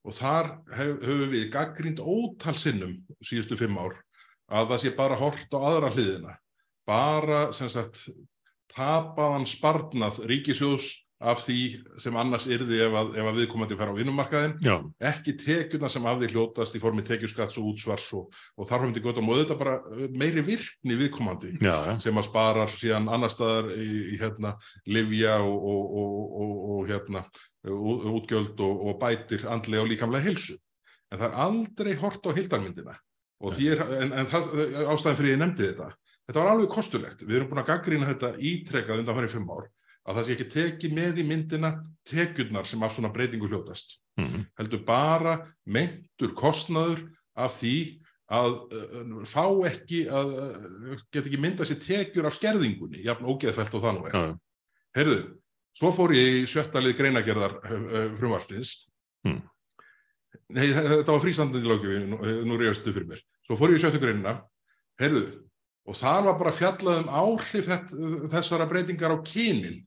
[0.06, 4.00] Og þar höfum við gaggrínt ótal sinnum síðustu fimm ár
[4.50, 6.38] að það sé bara hort á aðra hliðina.
[6.88, 8.10] Bara, sem sagt,
[8.74, 11.58] tapaðan sparnað ríkisjóðs af því
[12.02, 14.74] sem annars yrði ef að, ef að viðkomandi fær á vinnumarkaðin, Já,
[15.12, 18.96] ekki tekjuna sem af því hljótast í formi tekjuskatts og útsvars og, og þar höfum
[18.98, 21.94] við gott á móðu þetta bara uh, meiri virkni viðkomandi já, já.
[22.08, 24.56] sem að sparar síðan annar staðar í, í hérna
[24.90, 27.26] livja og, og, og, og, og hérna
[27.70, 30.58] útgjöld og, og bætir andlega og líkamlega heilsu.
[31.12, 32.96] En það er aldrei hort á hildarmyndina.
[33.42, 34.50] Og því er, en, en það,
[34.94, 35.92] ástæðan fyrir ég nefndi þetta,
[36.30, 37.24] þetta var alveg kostulegt.
[37.26, 39.70] Við erum búin að gaggrýna þetta ítrekað undan fyrir fimm ár,
[40.08, 41.72] að það sé ekki tekið með í myndina
[42.10, 44.42] tekjurnar sem af svona breytingu hljótast Mhm.
[44.60, 47.00] heldur bara meintur kostnaður
[47.40, 53.02] af því að uh, fá ekki að uh, geta ekki mynda sér tekjur af skerðingunni,
[53.06, 54.12] jafn ógeðfælt og.
[54.12, 54.36] Já, já.
[54.96, 55.18] Heyrðu,
[55.80, 58.74] svo fór ég í sjötta lið greinagerðar uh, uh, frumvartins.
[59.26, 59.40] Hmm.
[60.52, 62.20] Nei, þe- þetta var frístandandi lögjöfi, nú,
[62.52, 63.24] nú reyðastu fyrir mér.
[63.48, 64.36] Svo fór ég í sjöttu greinina,
[65.00, 65.24] heyrðu,
[65.88, 67.96] og þar var bara fjallað um áhrif þett,
[68.36, 69.82] þessara breytingar á kynin.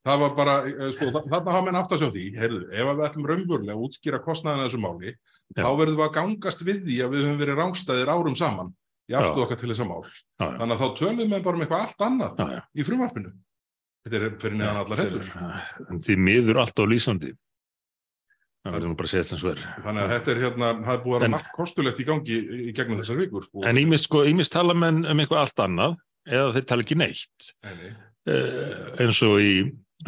[0.00, 2.86] Það var bara, eh, sko, þa- þarna hafa menn átt að sjá því, heyrðu, ef
[2.88, 5.10] við ætlum raunverulega að útskýra kostnaðina þessu máli,
[5.56, 5.60] Já.
[5.64, 9.12] þá verðum við að gangast við því að við höfum verið rángstæðir árum saman í
[9.12, 9.20] Já.
[9.28, 10.00] okkar til þessa mál.
[10.08, 10.56] Já, já.
[10.56, 13.32] Þannig að þá tölum við bara um eitthvað allt annað í frumvarpinu.
[14.00, 17.34] Þetta er fyrir neðan allar En því miður allt á lýsandi.
[18.64, 19.68] Það verður nú bara að segja þess að verður.
[19.84, 22.36] Þannig að þetta er hérna, það er búið að vera margt kostulegt í gangi
[22.68, 23.44] í gegnum þessar vikur.
[23.44, 23.62] Sko.
[23.68, 25.96] En ímist, sko, ímist tala menn um eitthvað allt annað
[26.28, 27.52] eða þeir tala ekki neitt.
[27.64, 27.92] Nei, nei.
[28.28, 29.52] Eh, eins og í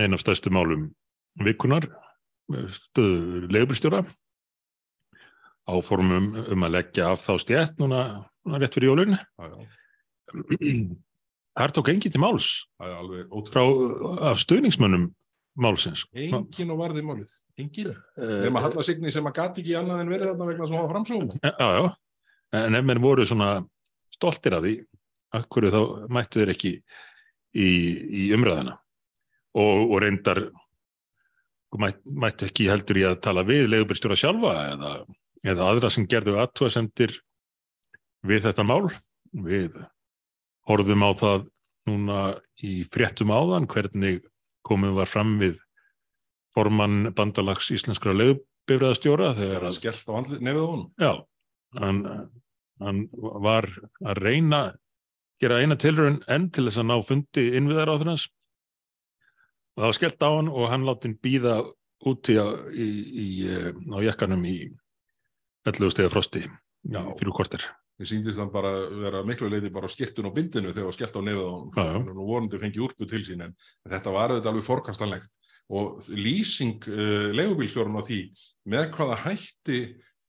[0.00, 0.90] einn af stærstu málum
[1.42, 1.87] vikunar,
[2.55, 4.02] eh, stöðu leigubilstjóra,
[5.68, 9.18] áformum um að leggja af þá stjætt núna, núna rétt fyrir jólun.
[11.52, 13.62] Þar tók enginn til máls Það alveg frá
[14.31, 15.11] af stuðningsmönnum
[15.61, 16.07] málsins.
[16.16, 17.35] Engin og varði málið.
[17.61, 17.92] Engin.
[18.16, 20.88] Eh, Nefn að Halla Signi sem að gati ekki annað en verið þarna vegna svona
[20.88, 21.35] framsóðum.
[21.44, 21.94] Já, já,
[22.62, 23.50] en ef menn voru svona
[24.12, 24.78] stoltir af því,
[25.37, 26.72] akkur þá mættu þeir ekki
[27.52, 28.78] í, í umræðina
[29.55, 30.43] og, og reyndar
[31.81, 34.93] mætt, mættu ekki heldur í að tala við leigubirstjóra sjálfa eða,
[35.45, 37.17] eða aðra sem gerðu aðtúasemdir
[38.29, 38.87] við þetta mál.
[39.33, 39.77] Við
[40.69, 41.47] horfðum á það
[41.88, 42.19] núna
[42.62, 44.23] í fréttum áðan hvernig
[44.67, 45.57] komum var fram við
[46.55, 50.91] formann bandalags íslenskra leigubifræðastjóra Það þegar að skellt á andlið nefið honum.
[51.01, 51.12] Já,
[51.81, 52.03] hann,
[52.83, 53.03] hann
[53.49, 53.69] var
[54.05, 54.62] að reyna
[55.43, 58.29] gera eina tilraun enn til þess að ná fundi innviðar á þennans
[59.76, 61.56] og það var skellt á hann og hann látt hann býða
[62.08, 62.88] úti á, í,
[63.24, 64.56] í, eh, á jakkanum í
[65.68, 67.64] 11 stegi frosti já, fyrir korter.
[68.00, 70.96] Mér síndist hann bara vera miklu leiti bara á skirtun og bindinu þegar það var
[70.96, 71.92] skellt á Já, já.
[71.92, 73.54] hann og vonandi fengi úrbu til sín en
[73.88, 75.28] þetta var auðvitað alveg forkastanlegt.
[75.72, 78.22] Og lýsing uh, leigubílstjórun á því
[78.66, 79.78] með hvaða hætti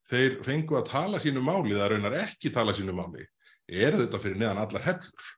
[0.07, 3.25] þeir fengu að tala sínu máli það raunar ekki tala sínu máli
[3.67, 5.31] er þetta fyrir neðan allar hellur.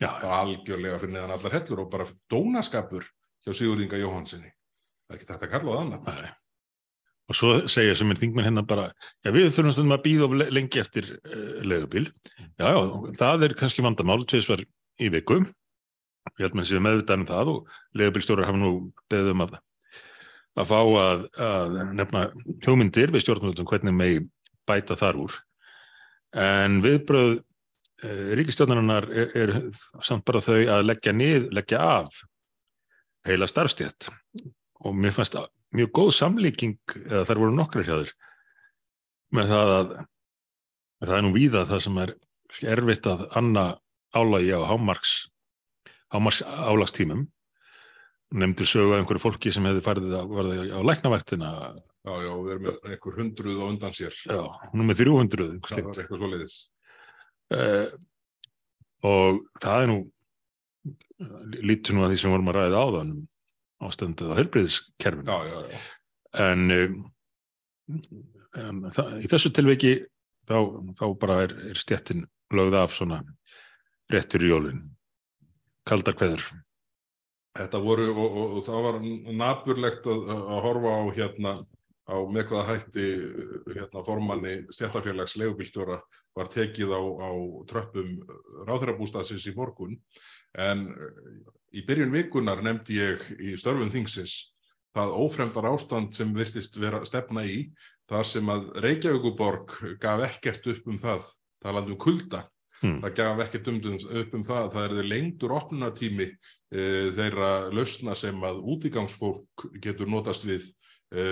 [0.00, 3.04] Já, algjörlega fyrir neðan allar hellur og bara dónaskapur
[3.46, 6.34] hjá Sigurðinga Jóhansinni það er ekki hægt að kalla það annað Nei.
[7.26, 8.84] Og svo segja sem er þingmenn hérna bara,
[9.26, 12.04] já við þurfum stundum að býða of le- lengi eftir uh, legubíl.
[12.54, 12.76] Já, já,
[13.18, 15.40] það er kannski vandamál, tveisvar í viku.
[16.38, 18.70] Ég held með sér meðvitaðan um það og legubílstjórar hafa nú
[19.10, 19.56] beðið um að,
[20.62, 22.22] að fá að, að nefna
[22.62, 24.22] hjómyndir við stjórnvöldum hvernig megi
[24.70, 25.36] bæta þar úr.
[26.46, 29.54] En viðbröð uh, ríkistjórnarinnar er, er
[29.98, 32.22] samt bara þau að leggja nið, leggja af
[33.26, 34.10] heila starfstjætt
[34.86, 38.12] og mér fannst að mjög góð samlíking, eða þar voru nokkrar hjá þér,
[39.36, 39.94] með það að
[41.06, 42.12] það er nú víða það sem er
[42.76, 43.64] erfitt að anna
[44.16, 45.16] álagi á hámarks,
[46.14, 47.26] hámarks álagstímum.
[48.36, 51.50] Nefndir sögu að einhverju fólki sem hefði farið á, á læknavættina,
[52.06, 54.18] Já, já, við erum með einhver hundruð á undan sér.
[54.30, 54.42] Já,
[54.78, 56.58] nú með 300, einhvers það var eitthvað svoleiðis.
[57.56, 57.88] Uh,
[59.10, 59.96] og það er nú,
[61.64, 63.22] lítur nú að því sem vorum að ræða áðan um
[63.86, 64.36] ástandið á
[65.46, 65.78] já, já
[66.36, 66.96] en, um,
[68.56, 69.92] en það, í þessu tilveiki
[70.48, 70.58] þá,
[70.98, 73.22] þá bara er, er stjettin lögð af svona
[74.12, 74.84] réttur í jólin.
[75.86, 76.44] Kalda kveður.
[77.56, 79.00] Þetta voru, og, og, og það var
[79.40, 81.52] naburlegt að, að horfa á hérna,
[82.06, 83.06] á með hvaða hætti
[83.72, 86.00] hérna formanni stjættafélags leigubílstjóra
[86.36, 87.30] var tekið á, á
[87.70, 88.12] tröppum
[88.68, 89.96] ráþurabústaðsins í morgun
[90.56, 90.88] en
[91.76, 94.36] í byrjun vikunar nefndi ég í störfum þingsins
[94.96, 97.66] það ófremdar ástand sem virtist vera stefna í
[98.08, 102.46] þar sem að Reykjavíkuborg gaf ekkert upp um það talandi um kulda
[102.82, 102.98] Hmm.
[103.00, 103.76] það gaf ekkert um,
[104.20, 106.82] upp um það það er lengdur opnunatími e,
[107.16, 110.66] þeirra lausna sem að útigangsfólk getur notast við
[111.12, 111.26] e,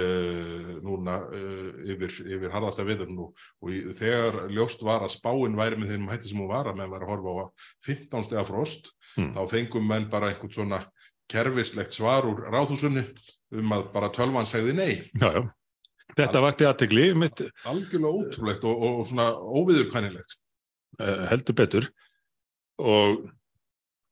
[0.84, 1.44] núna e,
[1.94, 3.30] yfir, yfir harðasta veður nú.
[3.64, 6.78] Og í, þegar ljóst var að spáin væri með þeim hætti sem hún var að
[6.80, 7.46] menn var að horfa á
[7.88, 9.30] 15 stega frost Hmm.
[9.34, 10.80] þá fengum menn bara einhvern svona
[11.30, 13.04] kerfislegt svar úr ráðhúsunni
[13.54, 14.94] um að bara tölvan segði nei.
[15.14, 15.42] Já, já.
[16.18, 20.34] þetta vakti aðtegli mitt algjörlega ótrúlegt og, og svona óviðurkvænnilegt
[20.98, 21.88] uh, heldur betur.
[22.82, 23.22] Og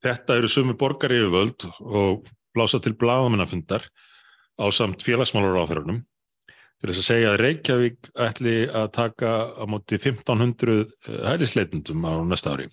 [0.03, 2.23] þetta eru sömu borgar yfirvöld og
[2.55, 3.89] blása til blaðamennafundar
[4.59, 6.03] á samt félagsmálar áþörunum
[6.83, 10.87] til þess að segja að Reykjavík ætli að taka á móti 1500
[11.29, 12.67] hælisleitundum á næsta ári.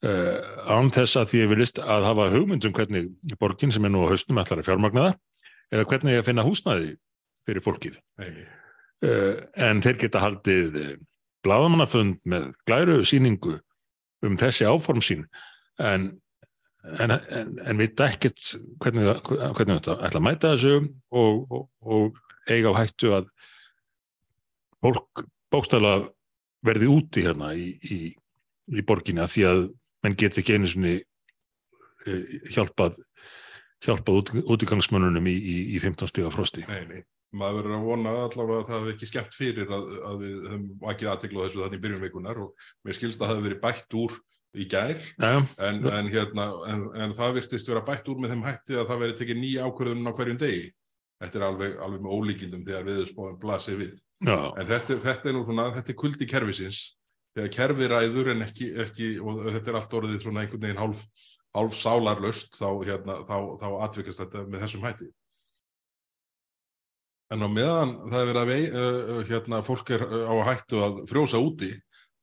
[0.00, 4.02] Uh, án þess að því ég vilist að hafa hugmyndum hvernig borgin sem er nú
[4.02, 6.90] á haustum ætlar að fjármagna það eða hvernig ég að finna húsnæði
[7.46, 8.00] fyrir fólkið.
[8.18, 10.80] Uh, en þeir geta haldið
[11.44, 13.60] blaðamannafund með glæru síningu
[14.26, 15.26] um þessi áform sín.
[15.78, 16.10] En,
[16.82, 18.40] en, en, en vita ekkert
[18.80, 20.74] hvernig, hvernig þetta ætla að mæta þessu
[21.10, 23.28] og, og, og eiga á hættu að
[24.80, 25.94] fólk bókstæla
[26.66, 28.00] verði úti hérna í, í,
[28.72, 29.62] í borginni að því að
[30.04, 32.98] menn geti ekki einu sinni eh, hjálpað
[33.84, 36.66] hjálpað út, útigangsmönnunum í, í, í 15 stiga frosti.
[36.68, 40.22] nei, nei maður verður að vona allavega að það hefði ekki skemmt fyrir að, að
[40.24, 43.30] við höfum vakið aðtekla á þessu þannig í byrjun vikunar og mér skilst að það
[43.32, 44.16] hefði verið bætt úr
[44.56, 44.98] í gær.
[45.20, 48.88] Já, en, en, hérna, en, en það virtist vera bætt úr með þeim hætti að
[48.90, 50.62] það verið tekið ný ákvörðun á hverjum degi.
[51.20, 53.98] Þetta er alveg, alveg með ólíkindum þegar viðspáðum blasir við.
[54.24, 56.80] Já, en þetta, þetta er nú svona, þetta er kuldi kerfisins.
[57.36, 61.04] Þegar kerfi ræður en ekki, ekki og þetta er allt orðið svona einhvern veginn hálf,
[61.54, 65.10] hálf sálarlöst þá, hérna, þá, þá atvikast þetta með þessum hætti.
[67.30, 70.80] En á meðan það er verið að vei, uh, hérna, fólk er uh, á hættu
[70.82, 71.70] að frjósa úti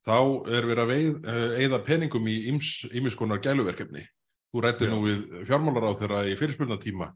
[0.07, 0.17] þá
[0.55, 4.05] er verið að eigða peningum í ýmiskonar gæluverkefni.
[4.53, 4.93] Þú rættir Já.
[4.93, 7.09] nú við fjármálaráð þeirra í fyrirspurnatíma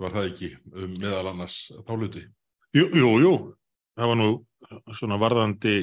[0.00, 2.24] var það ekki um, meðal annars þá hluti?
[2.74, 3.32] Jú, jú, jú,
[3.94, 4.30] það var nú
[4.98, 5.74] svona varðandi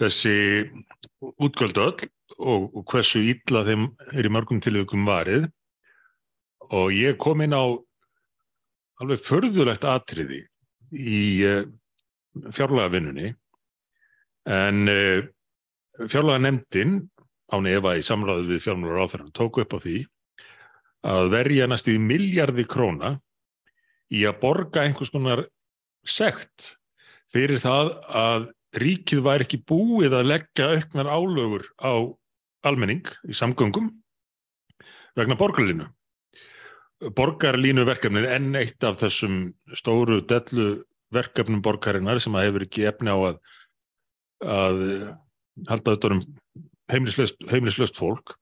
[0.00, 0.34] þessi
[1.44, 2.08] útgöldu öll
[2.40, 5.50] og, og hversu illa þeim er í mörgum tilvíkum varið.
[6.70, 7.66] Og ég kom inn á
[9.00, 10.44] alveg förðulegt atriði
[10.90, 11.62] í uh,
[12.54, 13.34] fjárlagavinnunni
[14.48, 15.26] en uh,
[16.06, 16.96] fjárlaga nefndin
[17.50, 19.96] án efa í samræðu við fjármálar áþæran tóku upp á því
[21.10, 23.16] að verja næstu í miljardi króna
[24.12, 25.46] í að borga einhvers konar
[26.06, 26.74] sekt
[27.30, 28.48] fyrir það að
[28.80, 32.06] ríkið væri ekki búið að leggja auknar álögur á
[32.66, 33.90] almenning í samgöngum
[35.18, 35.88] vegna borgarlinu.
[37.16, 43.10] borgarlínu verkefnið enn eitt af þessum stóru dellu verkefnum borgarinnar sem að hefur ekki efni
[43.10, 43.38] á að,
[44.40, 44.82] að
[45.68, 46.22] halda auðvitað um
[46.90, 48.34] heimilislaust fólk.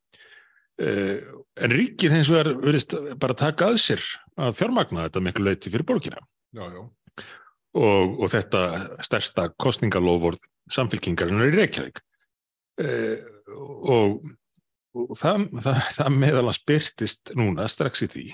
[0.78, 1.18] Eh,
[1.58, 4.04] en ríkið hins vegar verðist bara taka að sér
[4.38, 6.20] að fjármagna þetta miklu leiti fyrir borgina.
[6.54, 6.82] Já, já.
[7.82, 8.62] og, og þetta
[9.04, 11.98] stærsta kostningalofvörð samfélkingarinnar í Reykjavík.
[12.78, 13.18] Eh,
[13.50, 14.22] og,
[14.94, 18.26] og það, það, það meðal að spyrtist núna strax í því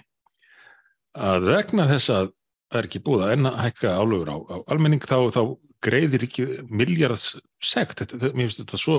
[1.15, 2.33] að vegna þess að
[2.73, 5.43] það er ekki búið að enna hækka álögur á, á almenning þá, þá
[5.85, 8.99] greiðir ekki miljards sekt, þetta, mér finnst þetta svo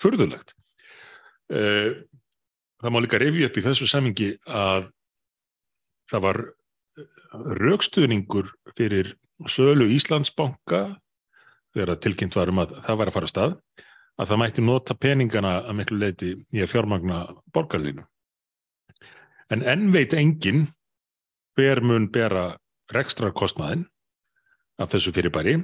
[0.00, 0.54] furðulegt.
[1.52, 2.04] Uh,
[2.82, 4.90] það má líka revja upp í þessu samingi að
[6.10, 6.42] það var
[7.60, 9.14] raukstuðningur fyrir
[9.50, 10.82] sölu Íslandsbanka
[11.74, 13.56] þegar að tilkynnt varum að það var að fara að stað
[14.16, 17.18] að það mætti nota peningana að miklu leiti í að fjármagna
[17.52, 18.04] borgarlínu.
[19.52, 20.66] En enn veit engin
[21.56, 22.56] hver mun bera
[22.94, 23.86] rekstra kostnaðin
[24.80, 25.58] af þessu fyrirbæri.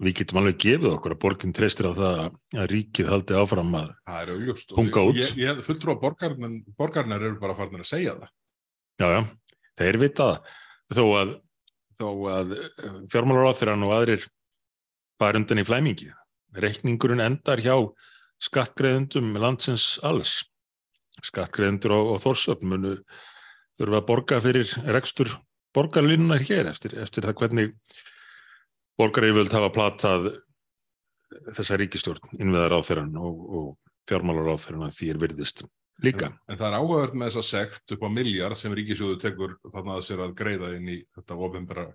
[0.00, 2.20] Við getum alveg gefið okkur að borginn treystir á það
[2.56, 5.18] að ríkið haldi áfram að það er punga út.
[5.20, 6.22] ég, ég fulltrú að
[6.78, 8.30] borgarnar eru bara farin að segja það.
[9.00, 9.20] Já, já,
[9.80, 10.54] þeir vita það.
[10.96, 11.34] Þó að,
[12.00, 12.54] þó að
[13.12, 14.24] fjármálaráþurann og aðrir
[15.20, 16.08] bara undan í flæmingi.
[16.56, 17.76] Reikningurinn endar hjá
[18.40, 20.38] skattgreðendum landsins alls.
[21.20, 22.96] Skattgreðendur á, á Þórsöfn munu
[23.76, 25.36] þurfa að borga fyrir rekstur
[25.76, 27.74] borgarlinnar hér eftir, eftir það hvernig
[29.00, 30.30] borgarífjöld hafa platað
[31.56, 33.68] þessa ríkistjórn innveðar áþeran og, og
[34.10, 35.64] fjármálar áþeran að því er virðist
[36.02, 36.30] líka.
[36.30, 39.94] En, en það er áhörð með þessa sekt upp á miljard sem ríkisjóðu tekur þannig
[39.94, 41.86] að sér að greiða inn í þetta ofinbæra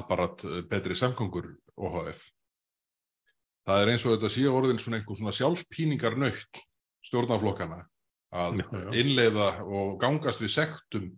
[0.00, 2.20] apparat betri samkongur OHF.
[3.66, 6.62] Það er eins og þetta síða orðin svona einhver svona sjálfspíningar nöytt
[7.06, 7.82] stjórnaflokkana
[8.30, 8.62] að
[8.96, 11.10] innleiða og gangast við sektum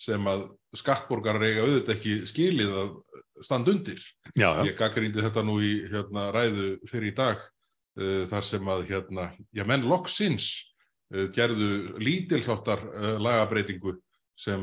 [0.00, 2.90] sem að skattborgarar eiga auðvitað ekki skilið að
[3.44, 4.02] standa undir.
[4.34, 4.62] Já, já.
[4.68, 9.30] Ég gaggrindi þetta nú í hérna, ræðu fyrir í dag uh, þar sem að hérna,
[9.56, 10.50] já, menn loksins
[11.14, 13.98] uh, gerðu lítilháttar uh, lagabreitingu
[14.40, 14.62] sem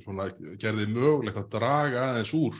[0.00, 2.54] svona, gerði mögulegt að draga aðeins úr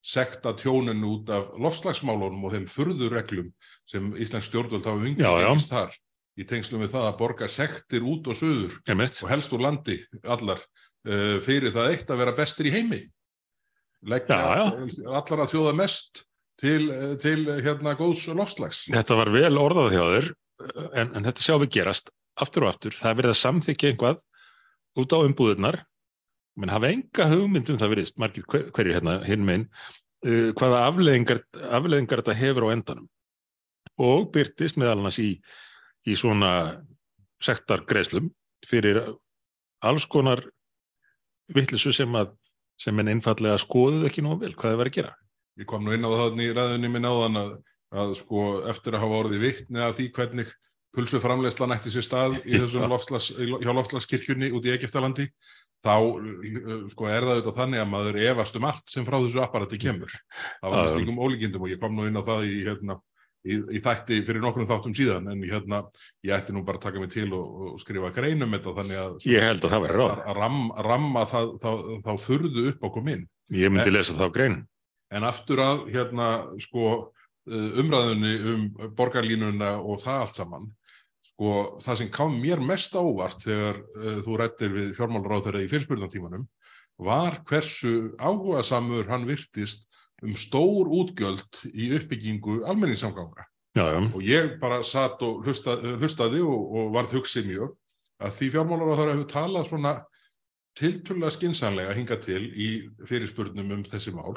[0.00, 3.50] sekta tjónin út af lofslagsmálunum og þeim furðurreglum
[3.88, 5.98] sem Íslands stjórnvöld hafa þar
[6.40, 9.20] í tengslu með það að borga sektir út og söður Emitt.
[9.22, 10.62] og helst úr landi allar
[11.04, 13.00] fyrir það eitt að vera bestir í heimi
[14.08, 16.22] leggja allar að þjóða mest
[16.60, 16.88] til,
[17.22, 18.84] til hérna góðs lofslags.
[18.92, 20.30] Þetta var vel orðað þér
[20.94, 22.94] en, en þetta sjá við gerast aftur og aftur.
[22.96, 24.22] Það er verið að samþykja einhvað
[25.02, 25.80] út á umbúðunar
[26.60, 31.42] menn hafa enga hugmyndum það veriðst margir hver, hverjir hérna hinn megin uh, hvaða afleðingar,
[31.74, 33.08] afleðingar þetta hefur á endanum
[33.98, 35.30] og byrtist meðal annars í,
[36.06, 36.52] í svona
[37.42, 38.30] sektargreslum
[38.66, 39.00] fyrir
[39.84, 40.44] alls konar
[41.52, 42.34] vittlisu sem að
[42.80, 45.14] sem en einfallega skoðuð ekki nú vel hvað þið verið að gera.
[45.60, 47.50] Ég kom nú inn á það í ræðunni minn áðan að,
[47.94, 50.50] að sko eftir að hafa orðið vittni af því hvernig
[50.94, 55.28] pulsu framlegsla nætti sér stað í þessum lofslags, hjá lofslagskirkjunni út í Egiptalandi
[55.84, 55.94] þá
[56.90, 60.14] sko er það auðvitað þannig að maður efast um allt sem frá þessu apparati kemur.
[60.62, 62.98] Það var líkum ólíkindum og ég kom nú inn á það í hérna
[63.44, 65.82] í, í þætti fyrir nokkrum þáttum síðan en hérna,
[66.26, 69.26] ég ætti nú bara að taka mig til og, og skrifa greinum þetta þannig að
[69.30, 71.72] ég held að að ram, ramma það, þá,
[72.06, 74.62] þá furðu upp okkur minn ég myndi en, lesa þá grein.
[75.14, 76.30] En aftur að hérna
[76.64, 76.94] sko
[77.44, 78.64] umræðunni um
[78.96, 80.70] borgarlínuna og það allt saman
[81.34, 81.54] sko
[81.84, 86.46] það sem kam mér mest ávart þegar uh, þú rættir við fjármálráður í fyrirspurnatímanum
[87.04, 89.88] var hversu áhuga samur hann virtist
[90.22, 93.46] um stór útgjöld í uppbyggingu almenningssamganga
[94.14, 97.72] og ég bara satt og hlustaði, hlustaði og, og varð hugsið mjög
[98.22, 99.94] að því fjármálar á það hefur talað svona
[100.78, 102.68] tilturlega skinsanlega hinga til í
[103.08, 104.36] fyrirspurnum um þessi mál.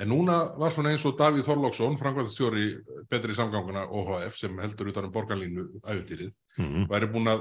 [0.00, 2.66] En núna var svona eins og Davíð Þorlóksson framkvæmstjóri
[3.12, 6.88] betri samganguna OHF sem heldur utan um borgarlínu æfintýrið, mm -hmm.
[6.88, 7.40] væri búin að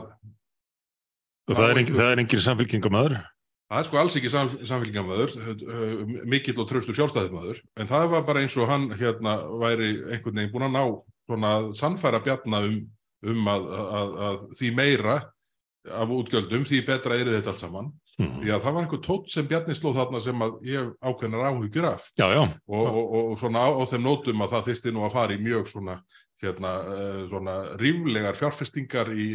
[1.48, 3.16] og það er, engin, það er engin samfélkingum aður
[3.72, 5.36] Það er sko alls ekki sam, samfélgjamaður,
[6.28, 10.52] mikill og tröstur sjálfstæðismadur, en það var bara eins og hann hérna væri einhvern veginn
[10.52, 10.82] búin að ná
[11.30, 12.82] svona sannfæra bjarna um,
[13.32, 15.16] um að, að, að því meira
[15.88, 17.94] af útgjöldum, því betra er þetta alls saman.
[18.20, 18.42] Mm.
[18.42, 21.88] Því að það var einhver tótt sem Bjarni slóð þarna sem að ég ákveðnar áhugjur
[21.90, 22.10] af.
[22.20, 22.42] Já, já.
[22.68, 25.40] Og, og, og svona á, á þeim nótum að það þýrsti nú að fara í
[25.42, 25.96] mjög svona,
[26.44, 26.74] hérna,
[27.32, 29.28] svona ríflegar fjárfestingar í,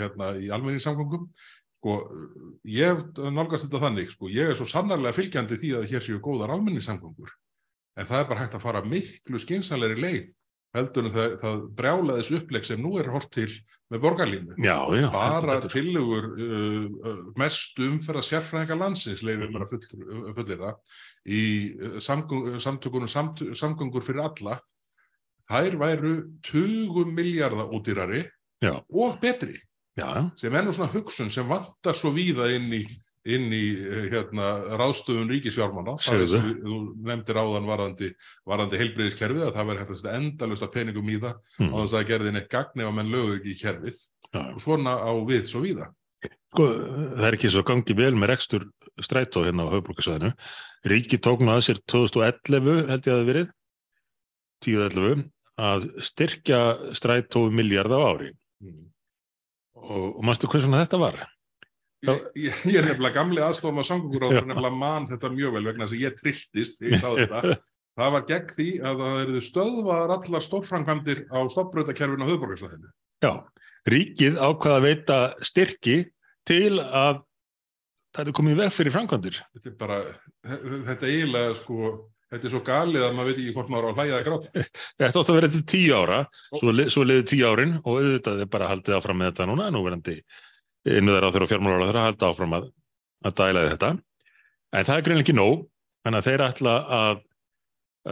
[0.00, 1.28] hérna, í almenningssamgangum
[1.84, 1.98] Sko,
[2.64, 3.00] ég
[3.36, 7.28] nálgast þetta þannig, sko, ég er svo sannarlega fylgjandi því að hér séu góðar almenningssamgöngur,
[8.00, 10.30] en það er bara hægt að fara miklu skynsalegri leið
[10.74, 13.50] heldur en það, það brjálaðis uppleg sem nú er hort til
[13.92, 14.56] með borgarlínu.
[14.64, 15.04] Já, já.
[15.12, 19.52] Bara tilugur uh, uh, mest umferða sérfræðinga landsins, Mhm.
[19.52, 19.84] bara full,
[20.40, 20.80] fullir það,
[21.28, 21.42] í
[21.76, 24.56] uh, samgöng, samtökunum samt, samgöngur fyrir alla,
[25.52, 26.14] þær væru
[26.48, 28.24] 20 miljardar útýrari
[28.64, 28.80] Já.
[28.88, 29.60] og betri,
[29.94, 30.22] Já, já.
[30.40, 32.84] sem er nú svona hugsun sem vantar svo víða inn í
[33.24, 36.78] inn í eh, hérna, ráðstöfun ríkisfjármána, það er sem þú
[37.08, 38.10] nefndir áðan varðandi,
[38.44, 41.70] varðandi heilbreyðiskerfið að það verður hægt að setja endalaust af peningum í það Mm.
[41.72, 43.96] á þess að það gerði neitt gagn ef að menn lögu ekki í kerfið
[44.34, 44.42] já.
[44.42, 45.88] og svona á við svo víða.
[46.52, 46.66] Sko,
[47.16, 48.68] það er ekki svo gangi vel með rekstur
[49.02, 50.32] strætó hérna á höfbrukarsvæðinu.
[50.92, 53.48] Ríki tók nú að sér 2011 held ég að það verið,
[54.64, 55.24] 10-11,
[55.64, 56.60] að styrkja
[56.96, 58.30] strætó um miljard á ári.
[59.74, 61.20] Og, og manstu hvað svona þetta var?
[62.04, 63.92] Ég, ég, ég er nefnilega gamli aðstofum að
[64.28, 67.56] er nefnilega mann þetta mjög vel vegna þess að ég trilltist, ég sá þetta.
[67.94, 72.88] Það var gegn því að það eru stöðvaðar allar stórframkvæmdir á stoppröðakerfinu á höfðborgarsvæðinu.
[73.22, 73.32] Já,
[73.86, 75.94] ríkið ákvaða að veita styrki
[76.48, 77.20] til að
[78.14, 79.38] það er komið veg fyrir framkvæmdir.
[79.54, 80.00] Þetta er bara,
[80.90, 81.92] þetta eiginlega sko,
[82.32, 84.64] þetta er svo galið að maður veit ekki hvort maður á að hlæja að gráta.
[85.02, 88.50] Þetta átt að vera til tíu ára, svo, svo liði tíu árin og auðvitað er
[88.54, 90.16] bara haldið áfram með þetta núna, nú verandi
[90.94, 92.66] innuðar á þeirra fjármálar þeirra haldið áfram að,
[93.24, 93.92] að dæla þetta.
[94.74, 95.62] En það er greinlega ekki nóg,
[96.10, 97.22] að þeir ætla að,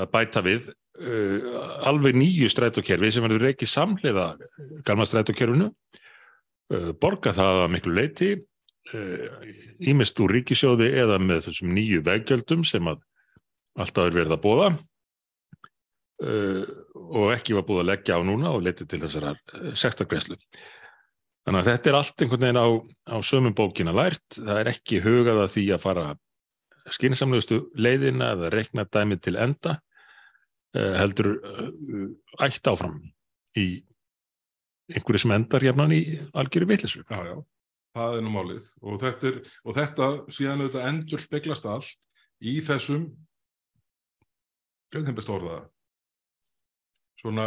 [0.02, 1.50] að bæta við uh,
[1.90, 4.30] alveg nýju strætókerfi sem verður ekki samhliða
[4.86, 8.32] gamla strætókerfinu, uh, borga það að miklu leiti,
[9.88, 12.98] ímest úr ríkisjóði eða með þessum nýju veggjöldum sem að
[13.80, 14.68] alltaf er verið að bóða
[16.26, 19.38] uh, og ekki var búið að leggja á núna og leiti til þessar
[19.78, 20.38] sektargreslu.
[21.42, 22.68] Þannig að þetta er allt einhvern veginn á,
[23.10, 24.26] á sömum bókina lært.
[24.36, 26.04] Það er ekki hugað að því að fara
[26.92, 33.00] skynnsamlegustu leiðina eða rekna dæmið til enda uh, heldur uh, ætt áfram
[33.58, 33.66] í
[34.92, 36.02] einhverju sem endar jafnan í
[36.36, 37.02] algjöru vitlisu.
[37.06, 37.36] Já, já,
[37.96, 41.94] það er nú málið og þetta, er, og þetta síðan auðvitað endur speglast allt
[42.42, 43.06] í þessum
[44.92, 45.68] hvernig best orða það?
[47.22, 47.46] Svona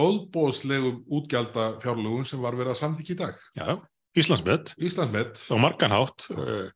[0.00, 3.42] óðbóðslegum útgjalda fjárlögum sem var verið að samþykja í dag.
[3.58, 3.68] Já,
[4.18, 4.74] Íslandsmet.
[4.78, 6.26] Íslandsmet, á margan hátt.
[6.30, 6.68] Uh,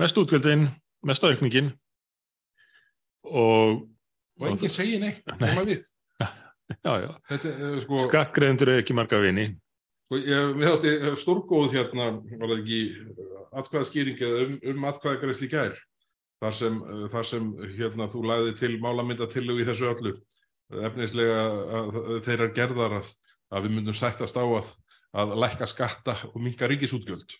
[0.00, 0.68] mest útgjöldin,
[1.04, 1.72] mest aukningin.
[3.28, 3.82] Og,
[4.40, 5.52] og enginn segir neitt, Nei.
[6.84, 9.50] já, já, Þetta er eh, sko, skakkreðendur er ekki marga vini.
[10.08, 12.08] Sko ég, við átti stórgóð hérna,
[12.40, 12.80] var það ekki
[13.60, 15.76] atkvæðaskýring eða um, um atkvæðagreisli í gær,
[16.42, 20.14] þar sem, eh, þar sem hérna þú lagði til málamyndatillögu í þessu öllu,
[20.88, 21.38] efnislega
[21.78, 23.12] að, að þeirra gerðar að,
[23.52, 24.72] að við myndum sættast á að,
[25.22, 27.38] að lækka skatta og minka ríkisútgjöld.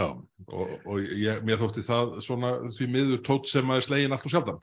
[0.00, 0.06] já,
[0.48, 4.32] og, og ég, mér þótti það svona því miður tótt sem að slegin allt og
[4.32, 4.60] sjaldan.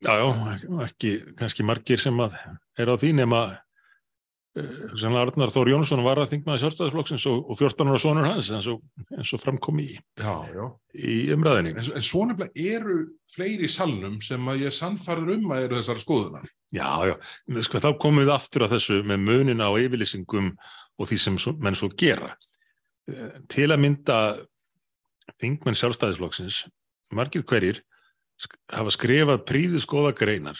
[0.00, 2.36] Já, já, ekki- kannski margir sem að
[2.78, 3.40] er á því nema
[4.56, 8.68] sannlega Arnar Þór Jónsson var að þingmaði sjálfstæðisflokksins og, og 14 ára sonur hans eins
[8.70, 8.80] og,
[9.14, 9.88] eins og framkom í,
[10.96, 12.98] í umræðinni En, en svo nefnilega eru
[13.34, 16.48] fleiri salnum sem að ég sannfarður um að eru þessar skoðunar.
[16.74, 17.14] Já, já,
[17.64, 20.50] sko, þá komum við aftur að þessu með munin á yfirlýsingum
[20.98, 22.34] og því sem menn svo gera.
[23.08, 24.18] Eh, Til að mynda
[25.38, 26.64] þingmenn sjálfstæðisflokksins,
[27.14, 27.82] margir hverjir,
[28.72, 30.58] hafa skrifað príðiskoða greinar,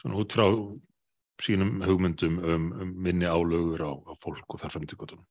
[0.00, 0.46] svona út frá
[1.42, 5.24] sínum hugmyndum um, um minni álögur á, á fólk og þar fram til gotum.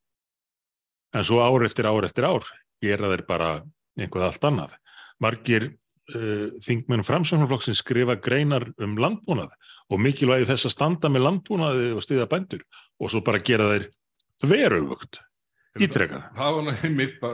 [1.15, 2.45] En svo ár eftir ár eftir ár
[2.83, 3.49] gera þeir bara
[3.97, 4.75] einhvað allt annað.
[5.23, 9.53] Margir uh, þingmenn framsvonarflokksins skrifa greinar um landbúnað
[9.89, 12.65] og mikilvægi þess að standa með landbúnaði og stiða bændur
[12.99, 13.89] og svo bara gera þeir
[14.43, 15.21] þveröfugt,
[15.75, 16.21] ítrekað.
[16.37, 17.25] Það var einmitt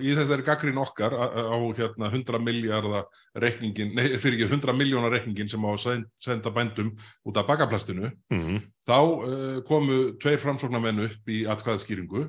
[0.00, 3.08] í þessari gaggrín okkar á, hérna 100 miljardar
[3.42, 6.92] reikningin, nei fyrir ekki 100 miljónar reikningin sem á að send- senda bændum
[7.26, 8.60] út af bakaplastinu Mm
[8.90, 12.24] þá uh, komu tveir framsóknarmenn upp í atkvæðaskýringu.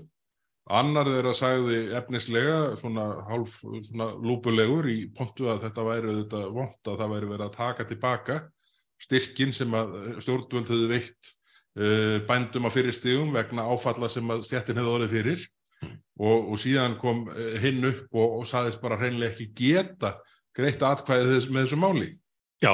[0.70, 3.56] Annar þeirra sagði efnislega svona hálf
[3.88, 7.88] svona lúpulegur í pontu að þetta væri þetta vont að það væri verið að taka
[7.90, 8.38] tilbaka
[9.02, 11.32] styrkin sem að stjórnvöld hefðu veitt
[12.28, 15.46] bændum á fyrir stigum vegna áfalla sem að stjættin hefði orðið fyrir.
[16.22, 20.18] Og, og síðan kom uh, hinn upp og, og saðist bara hreinlega ekki geta
[20.54, 22.10] greitt atkvæðið þess, með þessu máli.
[22.62, 22.74] Já,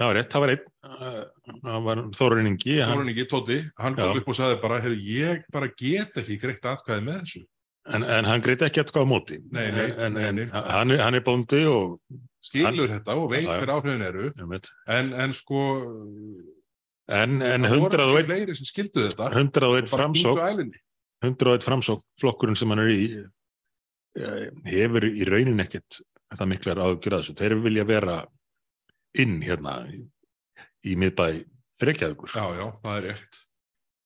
[0.00, 3.58] það var rétt, það var einn, uh, það var Þórunin Ingi, hann, Þórun ekki Tóti,
[3.78, 7.44] hann kom upp og sagði bara hefur ég bara get ekki greitt atkvæðið með þessu.
[7.88, 9.38] En, en hann greiti ekki á móti.
[9.54, 10.48] Nei, nei, en, nei, en nei.
[10.52, 12.00] hann, er, hann er bóndi og,
[12.44, 14.32] skilur þetta og veit hver áhrifin eru.
[14.90, 15.62] En, en sko
[17.08, 20.52] en, en það voru 101, ekki fleiri sem skildu þetta 101 og bara framsók, kingu
[20.52, 20.84] ælinni
[21.24, 23.08] 101 framsók, flokkurinn sem hann er í,
[24.18, 26.00] eh, hefur í raunin ekkert
[26.36, 27.36] það miklar ágjur að þessu.
[27.38, 28.16] Þeir vilja vera
[29.18, 30.02] inn hérna í,
[30.86, 31.44] í miðbæ
[31.82, 32.32] Reykjavíkur.
[32.34, 33.42] Já, já, það er rétt.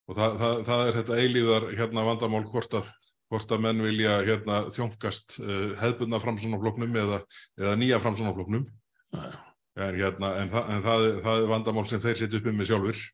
[0.09, 2.91] Og það, það, það er þetta eilíðar hérna vandamál hvort að,
[3.33, 7.23] hvort að menn vilja hérna þjónkast uh, hefðbundna framsónafloknum eða,
[7.61, 8.67] eða nýja framsónafloknum.
[9.13, 9.41] Já, já.
[9.81, 12.69] En, hérna, en, það, en það, það er vandamál sem þeir setja upp um með
[12.69, 13.05] sjálfur.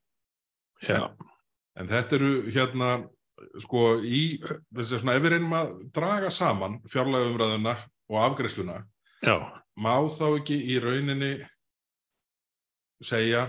[0.89, 1.03] Já,
[1.79, 2.89] En þetta eru hérna,
[3.63, 4.41] sko, í,
[4.75, 7.75] þessi svona, ef við reynum að draga saman fjárlægumræðuna
[8.11, 8.81] og afgreiðsluna,
[9.23, 9.37] já,
[9.79, 11.33] má þá ekki í rauninni
[13.05, 13.45] segja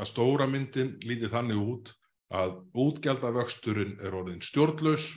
[0.00, 1.94] að stóra myndin líti þannig út
[2.36, 5.14] að útgjaldavöxturinn er orðin stjórnlaus,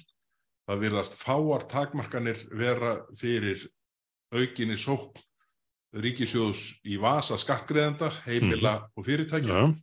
[0.64, 3.68] það virðast fáar takmarkanir vera fyrir
[4.34, 5.20] aukinni sókn
[5.94, 9.54] ríkisjóðs í vasa skattgreðenda, heimila og fyrirtækja.
[9.54, 9.74] Já,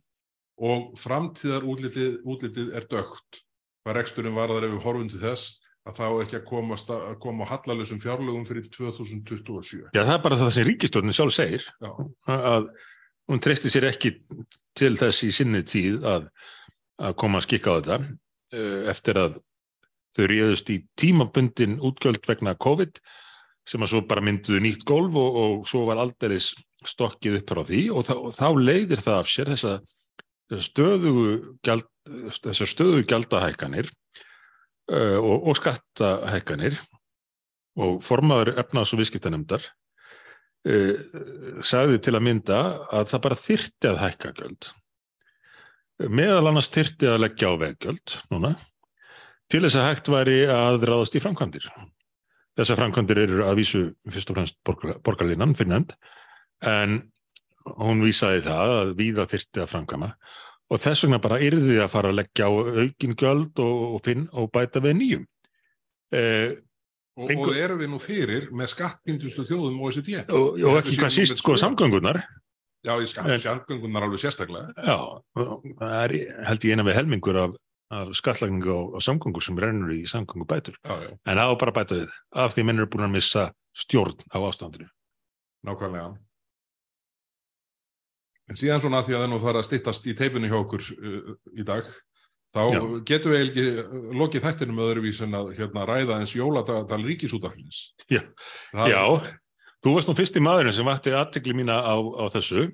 [0.61, 3.39] og framtíðar útlitið, útlitið er dögt.
[3.81, 5.55] Hvað reksturinn varðar ef við horfum til þess
[5.89, 9.87] að þá ekki að koma, sta- að koma á hallalösum fjárlögum fyrir 2027.
[9.95, 11.89] já, það er bara það sem ríkistjórnin sjálf segir, Já,
[12.29, 12.67] að
[13.31, 14.11] hún treysti sér ekki
[14.77, 16.27] til þess í sinni tíð að,
[17.01, 17.97] að koma að skikka á þetta
[18.53, 19.39] eh, eftir að
[20.13, 23.01] þau réðust í tímabundin útgjöld vegna COVID
[23.71, 26.51] sem að svo bara mynduðu nýtt gólf og, og svo var aldeilis
[26.87, 29.75] stokkið upp frá því og, og þá leiðir það af sér þessa,
[30.51, 31.27] þessa stöðugu
[31.65, 31.87] gjald,
[32.41, 36.79] þessar stöðugu gjaldahækkanir uh, og, og skattahækkanir.
[37.79, 39.63] Og formaður efnaðs og viðskiptanemdar
[40.67, 40.97] uh,
[41.63, 42.59] sagði til að mynda
[42.91, 44.71] að það bara þyrti að hækka gjöld.
[46.11, 48.55] Meðal annars þyrti að leggja á veggjöld núna
[49.51, 51.67] til þess að hægt væri að ráðast í framkvæmdir
[52.59, 53.81] þessar framkvæmdir eru að vísu
[54.11, 55.95] fyrst og fremst borgar, borgarlinnan fyrir nefnd
[56.67, 56.97] en
[57.77, 60.09] hún vísaði það að víða þyrti að framkvæma
[60.71, 64.27] og þess vegna bara yrði að fara að leggja á aukin gjöld og, og, finn,
[64.33, 65.25] og bæta við nýjum
[66.15, 66.53] eh,
[67.19, 70.21] og, og erum við nú fyrir með skattbindustu þjóðum OECD.
[70.31, 72.23] og, og ekki hvað síst sko samgöngunar
[72.81, 74.71] Já, í En- skattbindunar alveg sérstaklega.
[74.73, 74.95] Já,
[75.37, 76.13] það er
[76.47, 77.51] held ég eina við helmingur af,
[77.91, 80.77] af skattlagningu á, á samgöngur sem rennur í samgöngubætur.
[80.87, 83.45] Já, já, En það á bara bæta við, af því menn eru búin að missa
[83.75, 84.87] stjórn á ástandinu.
[85.67, 86.15] nákvæmlega.
[88.49, 90.87] En síðan svona því að það er nú fara að styttast í teipinu hjá okkur
[90.91, 91.87] uh, í dag,
[92.51, 92.79] þá Já.
[93.07, 93.65] getum við ekki
[94.19, 97.83] lokið þættinu með öðruvís en að hérna, ræða eins jóladal ríkisútarflins.
[98.11, 98.23] Já.
[98.91, 99.03] Já,
[99.83, 102.67] þú varst nú fyrsti maðurinn sem vakti aðtekli mína á, á þessu.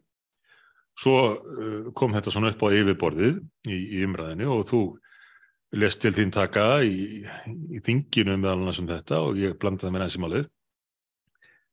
[0.98, 4.82] Svo uh, kom þetta svona upp á yfirborðið í, í umræðinu og þú
[5.76, 7.24] lest til þín taka í,
[7.76, 10.46] í þinginu meðal annars um þetta og ég blandaði með næsum álið.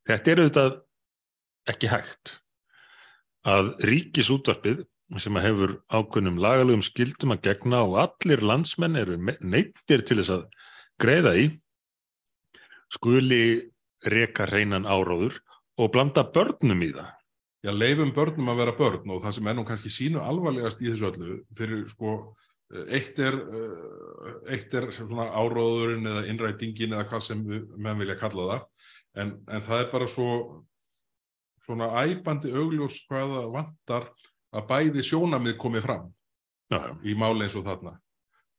[0.09, 0.80] Þetta er auðvitað
[1.74, 2.34] ekki hægt
[3.49, 4.84] að ríkisútvarpið
[5.20, 10.47] sem hefur ákveðnum lagalögum skildum að gegna og allir landsmenn eru neyddir til þess að
[11.01, 11.49] greiða í
[12.92, 13.45] skuli
[14.11, 15.38] reka reynan áróður
[15.80, 17.12] og blanda börnum í það.
[17.64, 21.09] Já, leifum börnum að vera börn og það sem nú kannski sínu alvarlegast í þessu
[21.09, 22.34] öllu fyrir sko,
[22.75, 27.43] eitt er, eh, eitt er svona áróðurinn eða innrætingin eða hvað sem
[27.77, 28.64] menn vilja kalla það.
[29.14, 30.31] En, en það er bara svo
[31.64, 34.09] svona æpandi augljós hvaða vantar
[34.55, 36.09] að bæði sjónamið komið fram
[36.72, 37.95] Já, í máli eins og þarna.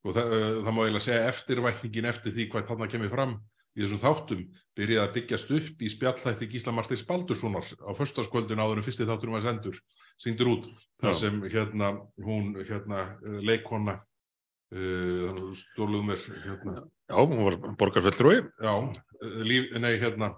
[0.06, 3.36] Og það, uh, það má eiginlega segja eftirvækningin eftir því hvað þarna kemur fram
[3.76, 4.42] í þessum þáttum
[4.78, 9.36] byrjaði að byggjast upp í spjallhætti Gísla Martins Baldurssonar á föstaskvöldin áður en fyrsti þátturum
[9.36, 9.78] var sendur
[10.22, 10.68] síndur út,
[11.02, 11.90] þar sem hérna
[12.24, 13.98] hún, hérna, uh, leikona
[14.72, 18.42] uh, stóluð mér hérna, já hún var borgarfellrúi.
[18.60, 20.32] já, uh, líf, nei, hérna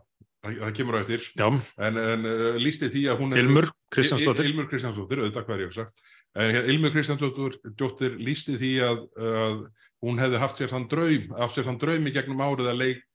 [0.45, 1.49] það, kemur á eftir, Já,
[1.86, 4.45] en, en uh, lísti því að hún hefur- Ilmur Kristjánsdóttir.
[4.45, 6.03] Il- Ilmur Kristjánsdóttir, auðvitað hvað er ég að sagt.
[6.39, 9.57] En hér, Ilmur Kristjánsdóttir lísti því að, að
[10.05, 13.07] hún hefði haft sér þann draum, haft sér þann draum í gegnum árið að leika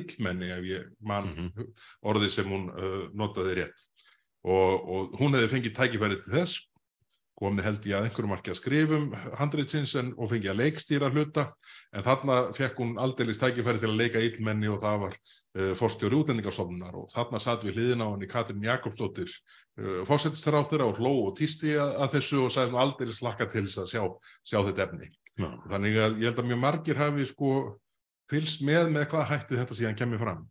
[0.00, 1.70] illmenni ef ég man Mhm.
[2.04, 3.86] orðið sem hún uh, notaði rétt.
[4.44, 6.66] Og, og hún hefði fengið tækifæri til þess,
[7.40, 9.04] komið held ég að einhverjum marki að skrifum
[9.38, 11.44] handritsins en, og fengið að leikstýra hluta,
[11.96, 16.18] en þarna fekk hún aldeilis tækifæri til að leika illmenni og það var uh, forstjóri
[16.20, 21.36] útlendingastofnunar og þarna satt við hliðina á henni Katrin Jakobsdóttir uh, fórsetistráþur og hló og
[21.40, 24.02] tísti að, að þessu og sagði aldrei slakka til þess að sjá,
[24.44, 25.08] sjá þetta efni.
[25.40, 27.52] Já, Þannig að ég held að mjög margir hafi sko
[28.30, 30.42] fylgst með með hvað hætti þetta síðan kemur fram.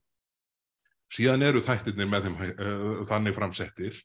[1.09, 3.99] Síðan eru þættirnir með þeim uh, þannig framsettir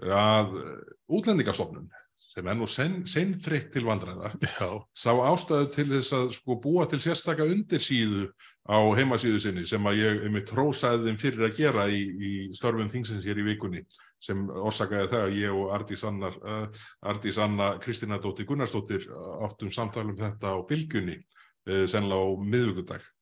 [0.00, 0.74] að uh,
[1.18, 1.88] útlendingastofnun
[2.36, 6.84] sem er nú sen, seinþreytt til vandræða já, sá ástæðu til þess að sko búa
[6.90, 8.26] til sérstaka undirsíðu
[8.68, 12.92] á heimasíðu sinni sem að ég einmitt trósaði þeim fyrir að gera í, í störfum
[12.92, 13.82] þingsins hér í vikunni
[14.20, 19.08] sem orsakaði það að ég og Ardís Anna, uh, Ardís Anna Kristina Dóttir Gunnarsdóttir
[19.46, 23.12] áttum samtalum þetta á bylgunni uh, sennilega á miðvíkudag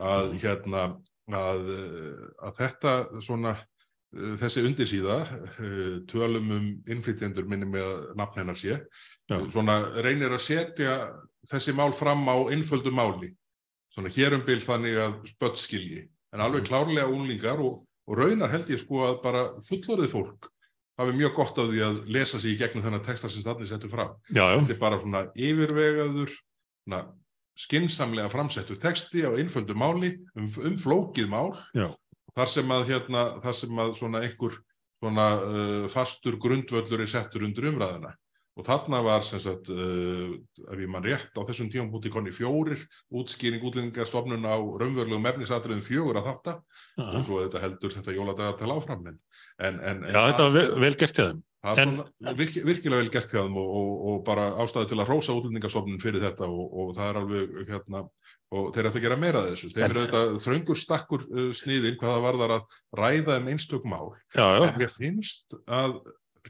[0.00, 0.86] að hérna
[1.32, 5.18] að, uh, að þetta svona uh, þessi undirsíða,
[5.52, 8.80] uh, tölum um innflytjendur minni með nafn hennar sé,
[9.30, 9.38] Já.
[9.52, 10.96] svona reynir að setja
[11.48, 13.32] þessi mál fram á einföldu máli,
[13.92, 18.70] svona hérum bil þannig að spött skilji, en alveg klárlega unglingar og, og raunar held
[18.72, 20.52] ég sko að bara fullorðið fólk
[21.00, 23.90] hafi mjög gott á því að lesa sig í gegnum þennan texta sem stannis settur
[23.92, 24.14] fram.
[24.28, 26.34] Já, já, Þetta er bara svona yfirvegaður,
[26.84, 27.00] svona
[27.58, 31.90] skinsamlega framsettur texti á einföldu máli um, um flókið mál Já.
[32.36, 34.58] þar sem að hérna, þar sem að svona einhver
[35.02, 38.14] svona uh, fastur grundvöllur er settur undir umræðina
[38.52, 40.32] og þarna var sem sagt uh,
[40.68, 42.80] ef ég mann rétt á þessum tíum búti konni fjórir
[43.12, 46.58] útskýring útlendingastofnun á raunverulegum efnisatriðum fjögur að þátta
[47.04, 49.18] og svo þetta heldur þetta jóladagar til áfram en,
[49.58, 51.42] en, en, Já, þetta var vel, vel gert hjá þeim.
[51.62, 54.88] Það er En- svona virki, virkilega vel gert hjá þeim og, og, og bara ástæðu
[54.90, 58.00] til að rósa útlendingastofnun fyrir þetta og, og það er alveg hérna,
[58.50, 59.70] og þeir ætla að gera meira þessu.
[59.76, 64.10] Þeir eru þetta þröngur stakkur uh, sniðin hvað það varðar að ræða um einstök mál.
[64.34, 65.94] Já, já, En mér finnst að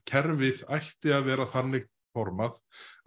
[0.09, 1.85] kerfið ætti að vera þannig
[2.17, 2.57] formað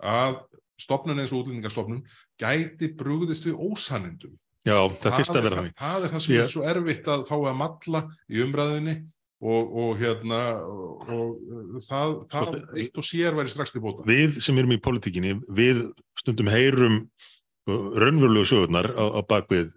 [0.05, 0.37] að
[0.85, 2.03] stofnun eins og útlendingastofnun
[2.41, 4.37] gæti brugðist við ósanindum.
[4.65, 5.75] já, það fyrst að vera er, þannig.
[5.81, 8.95] það er það sem Ég- er svo erfitt að fá að malla í umræðinni
[9.43, 11.37] og, og hérna og,
[11.83, 14.05] það, það Sko, eitt og sér væri strax til bóta.
[14.07, 15.83] Við sem erum í politíkinni, við
[16.19, 19.73] stundum heyrum uh, raunverulegu sögurnar á, á bakvið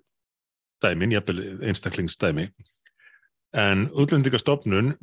[0.85, 2.49] dæmin, jafnvel einstaklingsdæmi,
[3.59, 4.95] en útlendingastofnun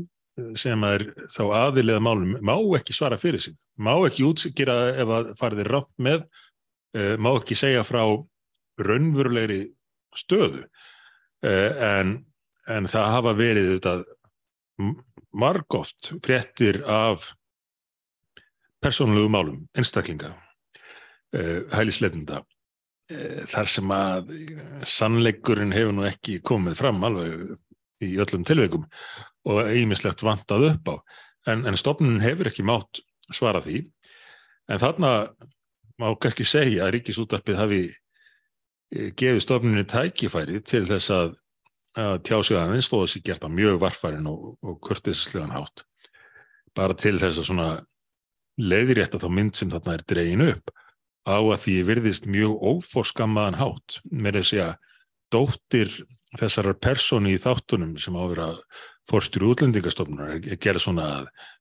[0.59, 5.31] sem er þá aðilega málum má ekki svara fyrir sig, má ekki útskýra ef að
[5.39, 6.25] farið er rátt með,
[6.95, 8.05] uh, má ekki segja frá
[8.79, 9.65] raunverulegri
[10.15, 10.63] stöðu,
[11.43, 12.21] uh, en,
[12.71, 13.97] en það hafa verið þetta
[15.35, 17.29] margóft fréttir af
[18.83, 20.33] persónulegu málum, einstaklinga,
[21.35, 22.43] uh, hælisleitenda,
[23.11, 24.33] uh, þar sem að
[24.89, 27.55] sannleikurinn hefur nú ekki komið fram alveg
[28.03, 28.85] í öllum tilveikum
[29.49, 30.95] og ýmislegt vantað upp á.
[31.51, 33.01] En, en stofnun hefur ekki mátt
[33.33, 33.83] svara því.
[34.71, 35.11] En þarna
[36.01, 41.35] má kannski segja að ríkisútarpið hafi eh, gefið stofnunni tækifæri til þess að,
[41.95, 45.85] að tjá sig aðeins að þessi gert á mjög varfærin og, og kurtislegan hátt.
[46.75, 47.69] Bara til þess að svona
[48.59, 50.73] leiðirétta þá mynd sem þarna er dregin upp
[51.25, 54.75] á að því virðist mjög óforskammaðan hátt með þess að
[55.33, 55.95] dóttir
[56.35, 58.49] þessarar persónu í þáttunum sem á að vera
[59.09, 61.07] fórstur útlendingastofnunar er gerð svona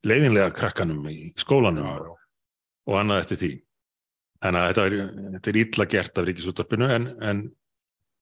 [0.07, 2.15] leiðinlega krakkanum í skólanum og,
[2.89, 3.53] og annað eftir því.
[4.45, 4.97] Þannig að þetta er,
[5.35, 7.45] þetta er illa gert af ríkisúttarpinu en, en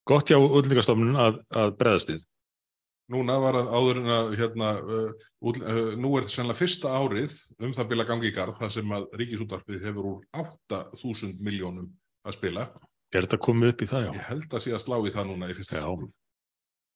[0.08, 2.22] gott hjá útlendingastofnun að, að breðast við.
[3.12, 7.34] Núna var að áður en að hérna, uh, útl, uh, nú er sennilega fyrsta árið
[7.60, 11.90] um það bila gangi í garð þar sem að ríkisútarpið hefur úr 8.000 miljónum
[12.24, 12.66] að spila.
[13.12, 14.12] Er þetta komið upp í það, já?
[14.16, 16.12] Ég held að sé að slá í það núna í fyrsta árið.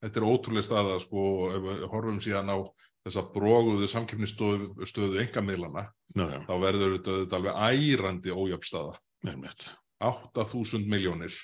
[0.05, 2.59] Þetta er ótrúlega staða sko ef við horfum síðan á
[3.07, 5.87] þessa bróguðu samkeppnistöðu stöðu engamiðlana
[6.17, 8.97] Já, já, þá verður þetta, þetta alveg ærandi ójöfstaða.
[9.27, 9.69] nefnilegt.
[10.05, 11.37] 8.000 miljónir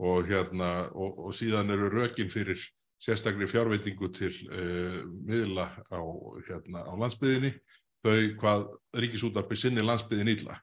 [0.00, 2.60] og, hérna, og, og síðan eru rökin fyrir
[3.02, 6.00] sérstakri fjárveitingu til uh, miðla á,
[6.48, 7.52] hérna, á landsbyðinni
[8.02, 8.68] þau hvað
[8.98, 10.56] ríkisútarpi sinni landsbyðin illa.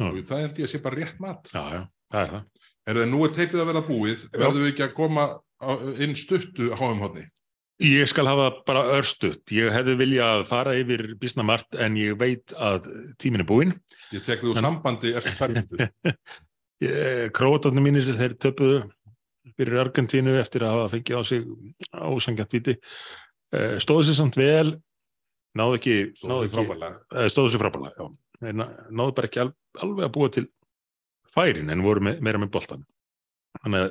[0.00, 0.08] Já.
[0.08, 1.50] Og það held ég að sé bara rétt mat.
[1.52, 1.82] Já, já,
[2.12, 2.64] það er það.
[2.88, 5.26] Er það nú er teipið að vera búið, verðum við ekki að koma
[5.60, 5.70] á,
[6.00, 7.26] inn stuttu háum hodni?
[7.80, 9.52] Ég skal hafa bara örstutt.
[9.56, 12.88] Ég hefði viljað fara yfir bísna margt en ég veit að
[13.20, 13.72] tíminn er búinn.
[14.12, 15.88] Ég tek úr En- sambandi eftir færmyndu.
[17.36, 18.78] Króatarnir mínir þeir töpuðu
[19.58, 21.44] fyrir Argentínu eftir að hafa fengið á sig
[21.92, 22.76] ásangjant viti.
[23.52, 24.74] Eh, Stóðu sér samt vel,
[25.58, 27.60] náðu ekki, Stóðu eh, sér.
[28.40, 29.50] Þeir ná- náðu bara ekki al,
[29.84, 30.46] alveg að búa til
[31.34, 32.84] færin en voru me, meira með boltan.
[33.60, 33.90] Þannig að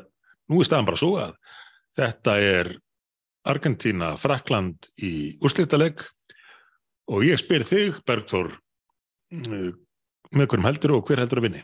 [0.50, 1.36] nú er staðan bara svo að
[2.00, 2.72] þetta er
[3.50, 5.12] Argentína, Frakland í
[5.44, 6.02] úrslitaleg
[7.10, 8.56] og ég spyr þig, Bergþór,
[9.36, 9.70] eh,
[10.34, 11.64] með hverjum heldur og hver heldur að vinni?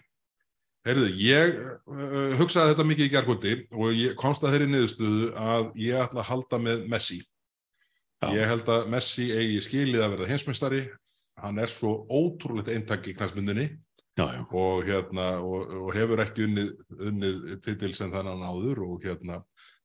[0.86, 1.56] Heyrðu, ég
[1.90, 6.22] uh, hugsaði þetta mikið í gergóti og ég komst að þeirri niðurstöðu að ég ætla
[6.22, 7.18] að halda með Messi.
[8.22, 8.28] Já.
[8.38, 10.84] Ég held að Messi eigi skilið að verða heimsmeistari.
[11.42, 13.66] Hann er svo ótrúlegt eintak í knæsmyndinni
[14.22, 16.70] og, hérna, og, og hefur ekki unnið,
[17.10, 19.42] unnið titil sem þannig áður og hérna,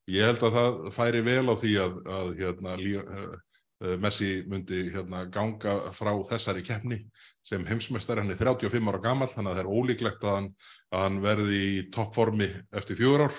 [0.06, 3.32] ég held að það færi vel á því að, að hérna, Lí, uh,
[3.80, 6.98] Messi myndi hérna, ganga frá þessari keppni
[7.46, 10.48] sem heimsmeistari, hann er 35 ára gamall þannig að það er ólíklegt að hann,
[10.92, 13.38] að hann verði í toppformi eftir fjögur ár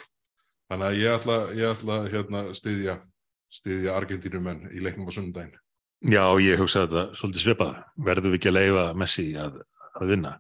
[0.72, 2.98] þannig að ég ætla, ég ætla hérna, styðja,
[3.54, 5.58] styðja Argentínumenn í leiknum á sunnudaginn.
[6.02, 7.74] Já, ég hugsa þetta svolítið svipað.
[8.02, 9.60] Verðum við ekki að leifa Messi að,
[10.00, 10.32] að vinna.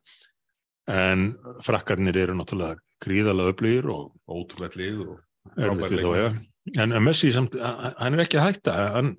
[0.90, 1.28] En
[1.62, 5.20] frakkarnir eru náttúrulega gríðalega öflugir og Ótrúlegt lið og.
[5.62, 8.74] En en Messi samt, hann er ekki að hætta.
[8.96, 9.12] Hann,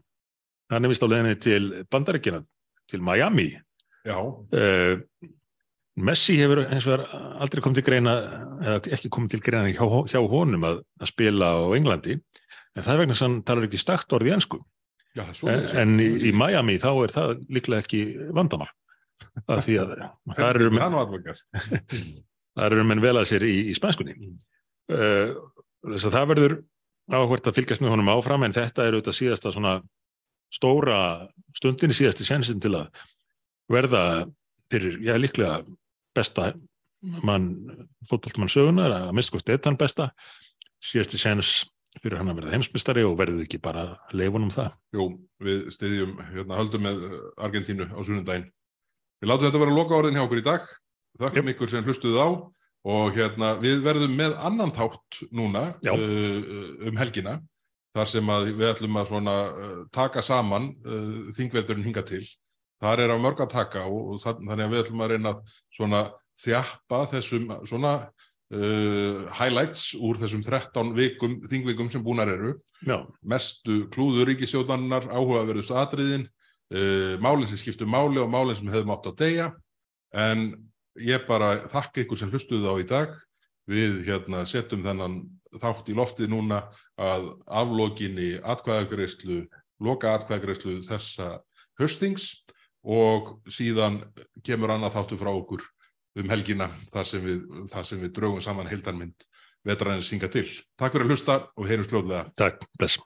[0.73, 2.43] hann er vist á leðinni til Bandaríkina,
[2.91, 3.51] til Miami.
[4.07, 4.19] Já.
[4.19, 5.03] Uh,
[6.03, 8.15] Messi hefur eins og aldrei komið til greina,
[8.65, 12.17] eða ekki komið til greina hjá, hjá honum að, að spila á Englandi,
[12.73, 14.63] en það er vegna sem hann talar ekki stakt orðið ennsku.
[15.13, 18.03] Já, en, en í, í Miami þá er það líklega ekki
[18.33, 18.71] vandamál.
[19.45, 19.95] Það því að
[20.39, 20.99] það eru menn,
[22.57, 24.17] það eru menn vel að sér í, í spænskunni.
[24.89, 25.37] Uh,
[25.93, 26.57] þess að það verður
[27.13, 29.77] áhvert að fylgjast með honum áfram en þetta er auðvitað síðasta svona
[30.53, 30.99] stóra
[31.57, 33.03] stundin síðasti sensin til að
[33.73, 34.03] verða
[34.73, 35.63] fyrir, já líklega
[36.17, 36.53] besta
[37.27, 37.51] mann,
[38.09, 40.13] fótballtumann sögunar að mistkost eitt hann besta
[40.83, 41.53] síðasti sens
[42.01, 43.85] fyrir hann að verða heimsmystari og verðið ekki bara
[44.17, 44.73] leifunum það.
[44.97, 45.09] Jú,
[45.45, 47.03] við stiðjum hérna höldum með
[47.37, 48.49] Argentínu á sunnundaginn.
[49.21, 50.71] Við látum þetta vera loka orðin hjá okkur í dag.
[51.21, 51.55] Þakkum yep.
[51.55, 52.29] ykkur sem hlustuðu á
[52.93, 56.39] og hérna við verðum með annan þátt núna uh,
[56.89, 57.37] um helgina
[57.97, 62.25] þar sem að við ætlum að svona uh, taka saman uh, þingveldurinn hinga til.
[62.83, 65.35] Þar er á mörg að taka og, og þannig að við ætlum að reyna
[65.77, 66.05] svona
[66.43, 67.97] þjappa þessum svona
[68.53, 72.51] Uh, highlights úr þessum 13 vikum, þingvikum sem búinar eru
[72.85, 72.99] Já.
[73.25, 79.09] mestu klúður ríkisjóðannar áhugaverðustu atriðin uh, málinn sem skiptu máli og málinn sem hefði mátt
[79.09, 79.47] á degja
[80.13, 80.51] en
[81.01, 83.17] ég bara þakka ykkur sem hlustuðu á í dag
[83.73, 85.17] við hérna setjum þennan
[85.57, 86.67] þátt í lofti núna
[87.01, 89.43] að aflókinni atkvæðagreyslu
[89.83, 91.39] loka atkvæðagreyslu þessa
[91.81, 92.33] höstings
[92.83, 94.03] og síðan
[94.45, 95.65] kemur annað þáttu frá okkur
[96.21, 99.29] um helgina þar sem við, þar sem við draugum saman heildarmynd
[99.67, 100.49] vetraðins hinga til.
[100.79, 102.27] Takk fyrir að hlusta og heyrum slóðlega.
[102.37, 102.99] Takk, bless.